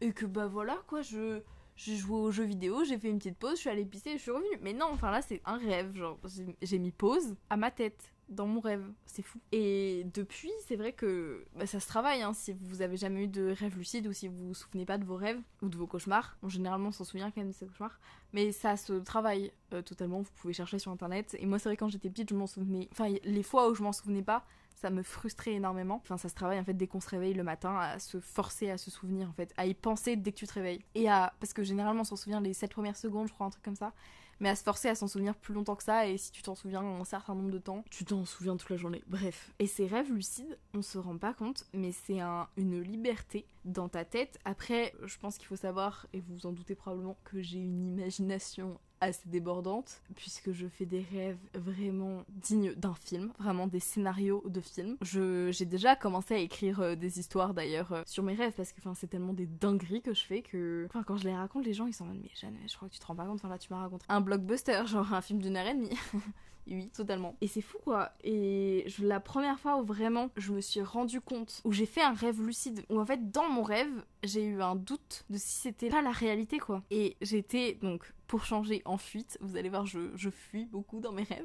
et 0.00 0.12
que 0.12 0.26
bah 0.26 0.48
voilà 0.48 0.82
quoi, 0.88 1.02
je 1.02 1.42
j'ai 1.76 1.96
joué 1.96 2.16
aux 2.18 2.30
jeux 2.30 2.44
vidéo, 2.44 2.84
j'ai 2.84 2.98
fait 2.98 3.08
une 3.08 3.18
petite 3.18 3.38
pause, 3.38 3.56
je 3.56 3.60
suis 3.60 3.70
allée 3.70 3.84
pisser 3.84 4.10
et 4.10 4.18
je 4.18 4.22
suis 4.22 4.30
revenue. 4.30 4.58
Mais 4.62 4.72
non, 4.72 4.86
enfin 4.92 5.10
là 5.10 5.22
c'est 5.22 5.40
un 5.44 5.58
rêve, 5.58 5.94
genre 5.94 6.18
j'ai 6.62 6.78
mis 6.78 6.90
pause 6.90 7.36
à 7.50 7.56
ma 7.56 7.70
tête 7.70 8.12
dans 8.28 8.46
mon 8.46 8.60
rêve, 8.60 8.84
c'est 9.04 9.22
fou. 9.22 9.38
Et 9.52 10.04
depuis, 10.12 10.50
c'est 10.66 10.76
vrai 10.76 10.92
que 10.92 11.44
bah, 11.54 11.66
ça 11.66 11.78
se 11.78 11.86
travaille, 11.86 12.22
hein, 12.22 12.32
si 12.32 12.52
vous 12.60 12.82
avez 12.82 12.96
jamais 12.96 13.24
eu 13.24 13.28
de 13.28 13.54
rêve 13.56 13.76
lucide 13.76 14.06
ou 14.06 14.12
si 14.12 14.28
vous 14.28 14.48
vous 14.48 14.54
souvenez 14.54 14.84
pas 14.84 14.98
de 14.98 15.04
vos 15.04 15.16
rêves 15.16 15.40
ou 15.62 15.68
de 15.68 15.76
vos 15.76 15.86
cauchemars. 15.86 16.36
généralement, 16.48 16.88
on 16.88 16.92
s'en 16.92 17.04
souvient 17.04 17.30
quand 17.30 17.40
même 17.40 17.50
de 17.50 17.54
ces 17.54 17.66
cauchemars, 17.66 17.98
mais 18.32 18.52
ça 18.52 18.76
se 18.76 18.94
travaille 18.94 19.52
euh, 19.72 19.82
totalement, 19.82 20.20
vous 20.20 20.30
pouvez 20.40 20.52
chercher 20.52 20.78
sur 20.78 20.90
internet. 20.90 21.36
Et 21.38 21.46
moi, 21.46 21.58
c'est 21.58 21.68
vrai, 21.68 21.76
quand 21.76 21.88
j'étais 21.88 22.10
petite, 22.10 22.30
je 22.30 22.34
m'en 22.34 22.46
souvenais. 22.46 22.88
Enfin, 22.90 23.14
les 23.22 23.42
fois 23.42 23.70
où 23.70 23.74
je 23.74 23.82
m'en 23.82 23.92
souvenais 23.92 24.22
pas, 24.22 24.44
ça 24.76 24.90
me 24.90 25.02
frustrait 25.02 25.54
énormément. 25.54 26.00
Enfin, 26.02 26.16
ça 26.16 26.28
se 26.28 26.34
travaille 26.34 26.60
en 26.60 26.64
fait 26.64 26.74
dès 26.74 26.86
qu'on 26.86 27.00
se 27.00 27.08
réveille 27.08 27.34
le 27.34 27.42
matin 27.42 27.76
à 27.78 27.98
se 27.98 28.20
forcer 28.20 28.70
à 28.70 28.78
se 28.78 28.90
souvenir 28.90 29.28
en 29.28 29.32
fait, 29.32 29.52
à 29.56 29.66
y 29.66 29.74
penser 29.74 30.16
dès 30.16 30.32
que 30.32 30.36
tu 30.36 30.46
te 30.46 30.52
réveilles. 30.52 30.84
Et 30.94 31.08
à. 31.08 31.32
Parce 31.40 31.52
que 31.52 31.64
généralement 31.64 32.02
on 32.02 32.04
s'en 32.04 32.16
souvient 32.16 32.40
les 32.40 32.52
7 32.52 32.70
premières 32.70 32.96
secondes, 32.96 33.26
je 33.26 33.32
crois, 33.32 33.46
un 33.46 33.50
truc 33.50 33.64
comme 33.64 33.76
ça. 33.76 33.92
Mais 34.38 34.50
à 34.50 34.56
se 34.56 34.62
forcer 34.62 34.88
à 34.88 34.94
s'en 34.94 35.08
souvenir 35.08 35.34
plus 35.34 35.54
longtemps 35.54 35.76
que 35.76 35.82
ça, 35.82 36.06
et 36.06 36.18
si 36.18 36.30
tu 36.30 36.42
t'en 36.42 36.54
souviens 36.54 36.82
un 36.82 37.04
certain 37.04 37.34
nombre 37.34 37.50
de 37.50 37.58
temps, 37.58 37.84
tu 37.90 38.04
t'en 38.04 38.26
souviens 38.26 38.56
toute 38.58 38.68
la 38.68 38.76
journée. 38.76 39.02
Bref. 39.06 39.54
Et 39.58 39.66
ces 39.66 39.86
rêves 39.86 40.12
lucides, 40.12 40.58
on 40.74 40.82
se 40.82 40.98
rend 40.98 41.16
pas 41.16 41.32
compte, 41.32 41.64
mais 41.72 41.90
c'est 41.90 42.20
un, 42.20 42.46
une 42.58 42.82
liberté 42.82 43.46
dans 43.64 43.88
ta 43.88 44.04
tête. 44.04 44.38
Après, 44.44 44.92
je 45.04 45.16
pense 45.16 45.38
qu'il 45.38 45.46
faut 45.46 45.56
savoir, 45.56 46.06
et 46.12 46.20
vous 46.20 46.34
vous 46.34 46.46
en 46.46 46.52
doutez 46.52 46.74
probablement, 46.74 47.16
que 47.24 47.40
j'ai 47.40 47.60
une 47.60 47.86
imagination 47.86 48.78
assez 49.00 49.28
débordante 49.28 50.00
puisque 50.14 50.52
je 50.52 50.66
fais 50.66 50.86
des 50.86 51.04
rêves 51.12 51.38
vraiment 51.54 52.24
dignes 52.28 52.72
d'un 52.74 52.94
film, 52.94 53.32
vraiment 53.38 53.66
des 53.66 53.80
scénarios 53.80 54.42
de 54.46 54.60
film. 54.60 54.96
j'ai 55.02 55.64
déjà 55.64 55.96
commencé 55.96 56.34
à 56.34 56.38
écrire 56.38 56.80
euh, 56.80 56.94
des 56.94 57.18
histoires 57.18 57.54
d'ailleurs 57.54 57.92
euh, 57.92 58.02
sur 58.06 58.22
mes 58.22 58.34
rêves 58.34 58.52
parce 58.56 58.72
que 58.72 58.80
c'est 58.94 59.08
tellement 59.08 59.32
des 59.32 59.46
dingueries 59.46 60.02
que 60.02 60.14
je 60.14 60.22
fais 60.24 60.42
que 60.42 60.88
quand 61.06 61.16
je 61.16 61.24
les 61.24 61.34
raconte 61.34 61.64
les 61.64 61.74
gens 61.74 61.86
ils 61.86 61.92
sont 61.92 62.04
en 62.04 62.08
mode 62.08 62.22
mais 62.22 62.68
je 62.68 62.76
crois 62.76 62.88
que 62.88 62.94
tu 62.94 63.00
te 63.00 63.06
rends 63.06 63.16
pas 63.16 63.24
compte 63.24 63.36
enfin 63.36 63.48
là 63.48 63.58
tu 63.58 63.72
m'as 63.72 63.80
raconté 63.80 64.06
un 64.08 64.20
blockbuster 64.20 64.82
genre 64.86 65.12
un 65.12 65.20
film 65.20 65.40
d'une 65.40 65.56
heure 65.56 65.66
et 65.66 65.74
demie. 65.74 65.90
oui, 66.66 66.90
totalement. 66.94 67.36
Et 67.40 67.48
c'est 67.48 67.60
fou 67.60 67.78
quoi. 67.84 68.12
Et 68.24 68.86
la 69.00 69.20
première 69.20 69.58
fois 69.58 69.78
où 69.78 69.84
vraiment 69.84 70.30
je 70.36 70.52
me 70.52 70.60
suis 70.60 70.82
rendu 70.82 71.20
compte, 71.20 71.60
où 71.64 71.72
j'ai 71.72 71.86
fait 71.86 72.02
un 72.02 72.14
rêve 72.14 72.40
lucide, 72.40 72.84
où 72.90 73.00
en 73.00 73.06
fait 73.06 73.30
dans 73.30 73.48
mon 73.48 73.62
rêve, 73.62 74.04
j'ai 74.22 74.44
eu 74.44 74.62
un 74.62 74.76
doute 74.76 75.24
de 75.30 75.36
si 75.36 75.60
c'était 75.60 75.90
pas 75.90 76.02
la 76.02 76.10
réalité 76.10 76.58
quoi. 76.58 76.82
Et 76.90 77.16
j'étais 77.20 77.74
donc 77.74 78.12
pour 78.26 78.44
changer 78.44 78.82
en 78.84 78.98
fuite, 78.98 79.38
vous 79.40 79.56
allez 79.56 79.68
voir, 79.68 79.86
je, 79.86 80.16
je 80.16 80.30
fuis 80.30 80.66
beaucoup 80.66 81.00
dans 81.00 81.12
mes 81.12 81.22
rêves. 81.24 81.44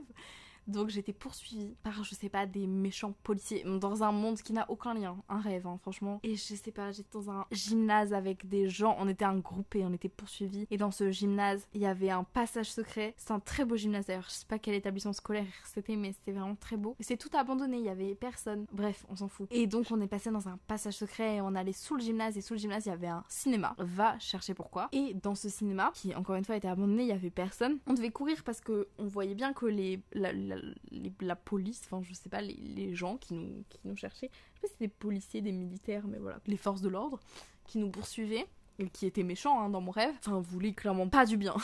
Donc 0.67 0.89
j'étais 0.89 1.13
poursuivie 1.13 1.75
par, 1.83 2.03
je 2.03 2.15
sais 2.15 2.29
pas, 2.29 2.45
des 2.45 2.67
méchants 2.67 3.13
policiers 3.23 3.63
dans 3.65 4.03
un 4.03 4.11
monde 4.11 4.37
qui 4.41 4.53
n'a 4.53 4.69
aucun 4.69 4.93
lien. 4.93 5.17
Un 5.29 5.39
rêve, 5.39 5.67
hein, 5.67 5.77
franchement. 5.81 6.19
Et 6.23 6.35
je 6.35 6.55
sais 6.55 6.71
pas, 6.71 6.91
j'étais 6.91 7.09
dans 7.13 7.31
un 7.31 7.45
gymnase 7.51 8.13
avec 8.13 8.47
des 8.47 8.69
gens. 8.69 8.95
On 8.99 9.07
était 9.07 9.25
un 9.25 9.37
groupe 9.37 9.75
et 9.75 9.83
on 9.83 9.93
était 9.93 10.09
poursuivis. 10.09 10.67
Et 10.71 10.77
dans 10.77 10.91
ce 10.91 11.11
gymnase, 11.11 11.67
il 11.73 11.81
y 11.81 11.85
avait 11.85 12.09
un 12.09 12.23
passage 12.23 12.71
secret. 12.71 13.13
C'est 13.17 13.31
un 13.31 13.39
très 13.39 13.65
beau 13.65 13.75
gymnase 13.75 14.05
d'ailleurs. 14.05 14.27
Je 14.27 14.35
sais 14.35 14.45
pas 14.45 14.59
quel 14.59 14.75
établissement 14.75 15.13
scolaire 15.13 15.45
c'était, 15.63 15.95
mais 15.95 16.13
c'était 16.13 16.31
vraiment 16.31 16.55
très 16.55 16.77
beau. 16.77 16.95
C'est 16.99 17.17
tout 17.17 17.29
abandonné, 17.33 17.77
il 17.77 17.83
y 17.83 17.89
avait 17.89 18.15
personne. 18.15 18.65
Bref, 18.71 19.05
on 19.09 19.15
s'en 19.15 19.27
fout. 19.27 19.47
Et 19.51 19.67
donc 19.67 19.87
on 19.91 20.01
est 20.01 20.07
passé 20.07 20.31
dans 20.31 20.47
un 20.47 20.57
passage 20.67 20.95
secret 20.95 21.37
et 21.37 21.41
on 21.41 21.55
allait 21.55 21.73
sous 21.73 21.95
le 21.95 22.01
gymnase. 22.01 22.37
Et 22.37 22.41
sous 22.41 22.53
le 22.53 22.59
gymnase, 22.59 22.85
il 22.85 22.89
y 22.89 22.93
avait 22.93 23.07
un 23.07 23.23
cinéma. 23.27 23.75
Va 23.77 24.17
chercher 24.19 24.53
pourquoi. 24.53 24.89
Et 24.91 25.13
dans 25.13 25.35
ce 25.35 25.49
cinéma, 25.49 25.91
qui 25.93 26.15
encore 26.15 26.35
une 26.35 26.45
fois 26.45 26.55
était 26.55 26.67
abandonné, 26.67 27.03
il 27.03 27.09
y 27.09 27.13
avait 27.13 27.29
personne. 27.29 27.79
On 27.87 27.93
devait 27.93 28.11
courir 28.11 28.43
parce 28.43 28.61
que 28.61 28.87
on 28.97 29.07
voyait 29.07 29.35
bien 29.35 29.53
que 29.53 29.65
les, 29.65 30.01
police, 31.36 31.81
enfin 31.86 32.01
je 32.03 32.13
sais 32.13 32.30
pas, 32.30 32.42
les, 32.42 32.95
gens 32.95 33.18
qui 33.18 33.33
nous, 33.33 33.63
qui 33.69 33.80
nous 33.86 33.95
cherchaient, 33.95 34.30
je 34.31 34.59
sais 34.59 34.62
pas 34.62 34.68
si 34.68 34.74
c'était 34.74 34.88
des 34.88 34.94
policiers, 34.94 35.42
des 35.42 35.51
militaires, 35.51 36.07
mais 36.07 36.18
voilà, 36.18 36.39
les 36.48 36.57
forces 36.57 36.81
de 36.81 36.89
l'ordre, 36.89 37.19
qui 37.68 37.77
nous 37.77 37.89
poursuivaient 37.89 38.48
qui 38.94 39.06
était 39.06 39.23
méchant 39.23 39.62
hein, 39.62 39.69
dans 39.69 39.81
mon 39.81 39.91
rêve, 39.91 40.13
enfin 40.19 40.39
voulait 40.39 40.73
clairement 40.73 41.07
pas 41.07 41.25
du 41.25 41.38
bien. 41.38 41.56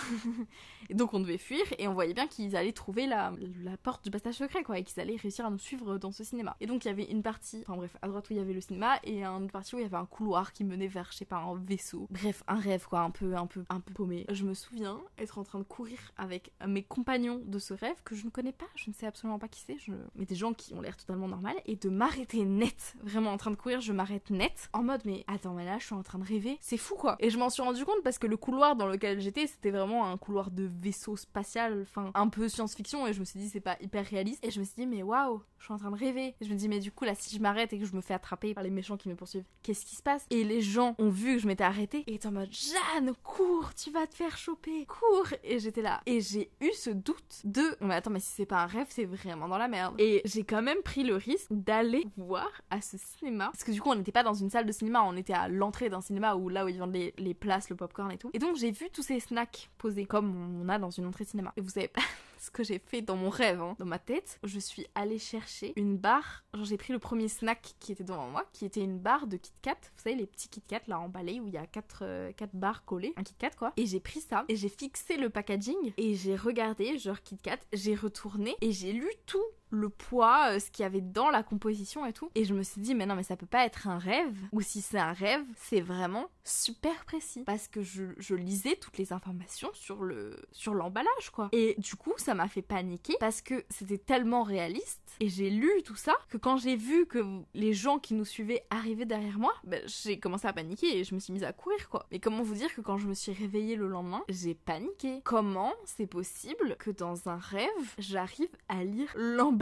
et 0.89 0.93
donc 0.93 1.13
on 1.13 1.19
devait 1.19 1.37
fuir 1.37 1.63
et 1.77 1.87
on 1.87 1.93
voyait 1.93 2.13
bien 2.13 2.27
qu'ils 2.27 2.55
allaient 2.55 2.71
trouver 2.71 3.07
la, 3.07 3.33
la 3.63 3.77
porte 3.77 4.03
du 4.03 4.11
passage 4.11 4.35
secret 4.35 4.63
quoi 4.63 4.77
et 4.77 4.83
qu'ils 4.83 4.99
allaient 4.99 5.15
réussir 5.15 5.45
à 5.45 5.49
nous 5.49 5.57
suivre 5.57 5.97
dans 5.97 6.11
ce 6.11 6.23
cinéma. 6.23 6.55
Et 6.59 6.67
donc 6.67 6.85
il 6.85 6.87
y 6.87 6.91
avait 6.91 7.05
une 7.05 7.23
partie, 7.23 7.63
enfin 7.67 7.77
bref, 7.77 7.95
à 8.01 8.07
droite 8.07 8.29
où 8.29 8.33
il 8.33 8.37
y 8.37 8.41
avait 8.41 8.53
le 8.53 8.61
cinéma 8.61 8.99
et 9.03 9.23
une 9.23 9.49
partie 9.49 9.75
où 9.75 9.79
il 9.79 9.83
y 9.83 9.85
avait 9.85 9.97
un 9.97 10.05
couloir 10.05 10.53
qui 10.53 10.63
menait 10.63 10.87
vers 10.87 11.11
je 11.11 11.17
sais 11.17 11.25
pas 11.25 11.37
un 11.37 11.55
vaisseau. 11.55 12.07
Bref, 12.09 12.43
un 12.47 12.59
rêve 12.59 12.85
quoi, 12.87 13.01
un 13.01 13.11
peu 13.11 13.35
un 13.35 13.47
peu 13.47 13.63
un 13.69 13.79
peu 13.79 13.93
paumé. 13.93 14.25
Je 14.29 14.43
me 14.43 14.53
souviens 14.53 14.99
être 15.17 15.37
en 15.37 15.43
train 15.43 15.59
de 15.59 15.63
courir 15.63 15.97
avec 16.17 16.51
mes 16.65 16.83
compagnons 16.83 17.41
de 17.45 17.59
ce 17.59 17.73
rêve 17.73 17.95
que 18.03 18.15
je 18.15 18.25
ne 18.25 18.29
connais 18.29 18.51
pas, 18.51 18.67
je 18.75 18.89
ne 18.89 18.95
sais 18.95 19.07
absolument 19.07 19.39
pas 19.39 19.47
qui 19.47 19.61
c'est, 19.65 19.77
mais 20.15 20.25
des 20.25 20.35
gens 20.35 20.53
qui 20.53 20.73
ont 20.73 20.81
l'air 20.81 20.97
totalement 20.97 21.27
normal 21.27 21.55
et 21.65 21.75
de 21.75 21.89
m'arrêter 21.89 22.45
net, 22.45 22.95
vraiment 23.01 23.31
en 23.31 23.37
train 23.37 23.51
de 23.51 23.55
courir, 23.55 23.81
je 23.81 23.93
m'arrête 23.93 24.29
net 24.29 24.69
en 24.73 24.83
mode 24.83 25.01
mais 25.05 25.23
attends 25.27 25.53
mais 25.53 25.65
là 25.65 25.77
je 25.79 25.85
suis 25.85 25.95
en 25.95 26.03
train 26.03 26.19
de 26.19 26.25
rêver, 26.25 26.57
c'est 26.61 26.77
fou 26.77 26.95
et 27.19 27.29
je 27.29 27.37
m'en 27.37 27.49
suis 27.49 27.61
rendu 27.61 27.83
compte 27.85 28.01
parce 28.03 28.17
que 28.17 28.27
le 28.27 28.37
couloir 28.37 28.75
dans 28.75 28.87
lequel 28.87 29.19
j'étais, 29.19 29.47
c'était 29.47 29.71
vraiment 29.71 30.05
un 30.05 30.17
couloir 30.17 30.51
de 30.51 30.69
vaisseau 30.81 31.15
spatial, 31.15 31.81
enfin 31.83 32.11
un 32.13 32.27
peu 32.29 32.49
science-fiction 32.49 33.07
et 33.07 33.13
je 33.13 33.19
me 33.19 33.25
suis 33.25 33.39
dit 33.39 33.49
c'est 33.49 33.59
pas 33.59 33.77
hyper 33.81 34.05
réaliste. 34.05 34.43
Et 34.43 34.51
je 34.51 34.59
me 34.59 34.65
suis 34.65 34.75
dit 34.77 34.87
mais 34.87 35.03
waouh, 35.03 35.41
je 35.57 35.65
suis 35.65 35.73
en 35.73 35.77
train 35.77 35.91
de 35.91 35.97
rêver. 35.97 36.35
Et 36.39 36.45
je 36.45 36.51
me 36.51 36.55
dis 36.55 36.67
mais 36.67 36.79
du 36.79 36.91
coup 36.91 37.05
là 37.05 37.15
si 37.15 37.35
je 37.35 37.41
m'arrête 37.41 37.73
et 37.73 37.79
que 37.79 37.85
je 37.85 37.95
me 37.95 38.01
fais 38.01 38.13
attraper 38.13 38.53
par 38.53 38.63
les 38.63 38.69
méchants 38.69 38.97
qui 38.97 39.09
me 39.09 39.15
poursuivent, 39.15 39.45
qu'est-ce 39.63 39.85
qui 39.85 39.95
se 39.95 40.03
passe? 40.03 40.25
Et 40.29 40.43
les 40.43 40.61
gens 40.61 40.95
ont 40.99 41.09
vu 41.09 41.35
que 41.35 41.41
je 41.41 41.47
m'étais 41.47 41.63
arrêtée 41.63 42.03
et 42.07 42.15
étaient 42.15 42.27
en 42.27 42.31
mode 42.31 42.51
Jeanne, 42.51 43.13
cours, 43.23 43.73
tu 43.73 43.91
vas 43.91 44.07
te 44.07 44.15
faire 44.15 44.37
choper, 44.37 44.85
cours. 44.85 45.27
Et 45.43 45.59
j'étais 45.59 45.81
là. 45.81 46.01
Et 46.05 46.21
j'ai 46.21 46.49
eu 46.61 46.71
ce 46.73 46.89
doute 46.89 47.41
de 47.43 47.63
mais 47.81 47.95
attends 47.95 48.11
mais 48.11 48.19
si 48.19 48.31
c'est 48.31 48.45
pas 48.45 48.63
un 48.63 48.67
rêve, 48.67 48.87
c'est 48.89 49.05
vraiment 49.05 49.47
dans 49.47 49.57
la 49.57 49.67
merde. 49.67 49.95
Et 49.99 50.21
j'ai 50.25 50.43
quand 50.43 50.61
même 50.61 50.81
pris 50.83 51.03
le 51.03 51.15
risque 51.15 51.51
d'aller 51.51 52.07
voir 52.17 52.49
à 52.69 52.81
ce 52.81 52.97
cinéma. 52.97 53.49
Parce 53.51 53.63
que 53.63 53.71
du 53.71 53.81
coup 53.81 53.89
on 53.89 53.95
n'était 53.95 54.11
pas 54.11 54.23
dans 54.23 54.33
une 54.33 54.49
salle 54.49 54.65
de 54.65 54.71
cinéma, 54.71 55.03
on 55.03 55.15
était 55.15 55.33
à 55.33 55.47
l'entrée 55.47 55.89
d'un 55.89 56.01
cinéma 56.01 56.35
où 56.35 56.49
là 56.49 56.65
où 56.65 56.67
ils 56.67 56.81
vendent 56.87 57.11
les, 57.17 57.33
places, 57.33 57.69
le 57.69 57.75
popcorn 57.75 58.11
et 58.11 58.17
tout. 58.17 58.29
Et 58.33 58.39
donc 58.39 58.55
j'ai 58.55 58.71
vu 58.71 58.89
tous 58.91 59.03
ces 59.03 59.19
snacks 59.19 59.69
posés 59.77 60.05
comme 60.05 60.61
on 60.61 60.69
a 60.69 60.79
dans 60.79 60.89
une 60.89 61.05
entrée 61.05 61.25
cinéma. 61.25 61.53
Et 61.57 61.61
vous 61.61 61.69
savez 61.69 61.91
ce 62.39 62.51
que 62.51 62.63
j'ai 62.63 62.79
fait 62.79 63.01
dans 63.01 63.15
mon 63.15 63.29
rêve, 63.29 63.61
hein. 63.61 63.75
dans 63.79 63.85
ma 63.85 63.99
tête. 63.99 64.39
Je 64.43 64.59
suis 64.59 64.87
allée 64.95 65.19
chercher 65.19 65.73
une 65.75 65.97
barre. 65.97 66.43
Genre 66.53 66.65
j'ai 66.65 66.77
pris 66.77 66.93
le 66.93 66.99
premier 66.99 67.27
snack 67.27 67.75
qui 67.79 67.91
était 67.91 68.03
devant 68.03 68.27
moi, 68.27 68.45
qui 68.53 68.65
était 68.65 68.81
une 68.81 68.99
barre 68.99 69.27
de 69.27 69.37
Kit 69.37 69.53
Kat. 69.61 69.77
Vous 69.95 70.03
savez 70.03 70.15
les 70.15 70.27
petits 70.27 70.49
Kit 70.49 70.61
Kat 70.61 70.81
là 70.87 70.99
emballés 70.99 71.39
où 71.39 71.47
il 71.47 71.53
y 71.53 71.57
a 71.57 71.65
4 71.65 71.99
euh, 72.01 72.31
quatre, 72.33 72.55
barres 72.55 72.85
collées, 72.85 73.13
un 73.17 73.23
Kit 73.23 73.35
Kat 73.37 73.51
quoi. 73.51 73.73
Et 73.77 73.85
j'ai 73.85 73.99
pris 73.99 74.21
ça 74.21 74.45
et 74.47 74.55
j'ai 74.55 74.69
fixé 74.69 75.17
le 75.17 75.29
packaging 75.29 75.93
et 75.97 76.15
j'ai 76.15 76.35
regardé 76.35 76.97
genre 76.97 77.21
Kit 77.21 77.37
Kat. 77.37 77.59
J'ai 77.73 77.95
retourné 77.95 78.55
et 78.61 78.71
j'ai 78.71 78.93
lu 78.93 79.09
tout 79.25 79.43
le 79.69 79.89
poids, 79.89 80.51
euh, 80.51 80.59
ce 80.59 80.71
qu'il 80.71 80.83
y 80.83 80.85
avait 80.85 81.01
dans 81.01 81.29
la 81.29 81.43
composition 81.43 82.05
et 82.05 82.13
tout. 82.13 82.29
Et 82.35 82.45
je 82.45 82.53
me 82.53 82.63
suis 82.63 82.81
dit, 82.81 82.95
mais 82.95 83.05
non, 83.05 83.15
mais 83.15 83.23
ça 83.23 83.35
peut 83.35 83.45
pas 83.45 83.65
être 83.65 83.87
un 83.87 83.97
rêve. 83.97 84.37
Ou 84.51 84.61
si 84.61 84.81
c'est 84.81 84.99
un 84.99 85.13
rêve, 85.13 85.43
c'est 85.55 85.81
vraiment 85.81 86.29
super 86.43 87.05
précis. 87.05 87.43
Parce 87.45 87.67
que 87.67 87.81
je, 87.81 88.35
lisais 88.35 88.75
toutes 88.75 88.97
les 88.97 89.13
informations 89.13 89.69
sur 89.73 90.03
le 90.03 90.35
sur 90.51 90.73
l'emballage, 90.73 91.31
quoi. 91.31 91.49
Et 91.51 91.75
du 91.79 91.95
coup, 91.95 92.13
ça 92.17 92.35
m'a 92.35 92.47
fait 92.47 92.61
paniquer 92.61 93.15
parce 93.19 93.41
que 93.41 93.65
c'était 93.69 93.97
tellement 93.97 94.43
réaliste 94.43 95.01
et 95.19 95.29
j'ai 95.29 95.49
lu 95.49 95.69
tout 95.83 95.95
ça 95.95 96.13
que 96.29 96.37
quand 96.37 96.57
j'ai 96.57 96.75
vu 96.75 97.07
que 97.07 97.23
les 97.55 97.73
gens 97.73 97.97
qui 97.97 98.13
nous 98.13 98.25
suivaient 98.25 98.63
arrivaient 98.69 99.05
derrière 99.05 99.39
moi, 99.39 99.53
ben, 99.63 99.81
j'ai 99.87 100.19
commencé 100.19 100.47
à 100.47 100.53
paniquer 100.53 100.99
et 100.99 101.03
je 101.03 101.15
me 101.15 101.19
suis 101.19 101.33
mise 101.33 101.43
à 101.43 101.51
courir 101.51 101.89
quoi. 101.89 102.05
Mais 102.11 102.19
comment 102.19 102.43
vous 102.43 102.53
dire 102.53 102.73
que 102.73 102.81
quand 102.81 102.97
je 102.97 103.07
me 103.07 103.13
suis 103.13 103.31
réveillée 103.31 103.75
le 103.75 103.87
lendemain, 103.87 104.23
j'ai 104.29 104.53
paniqué. 104.53 105.21
Comment 105.23 105.73
c'est 105.85 106.07
possible 106.07 106.75
que 106.77 106.91
dans 106.91 107.27
un 107.27 107.37
rêve, 107.37 107.67
j'arrive 107.97 108.49
à 108.69 108.83
lire 108.83 109.11
l'emballage, 109.15 109.56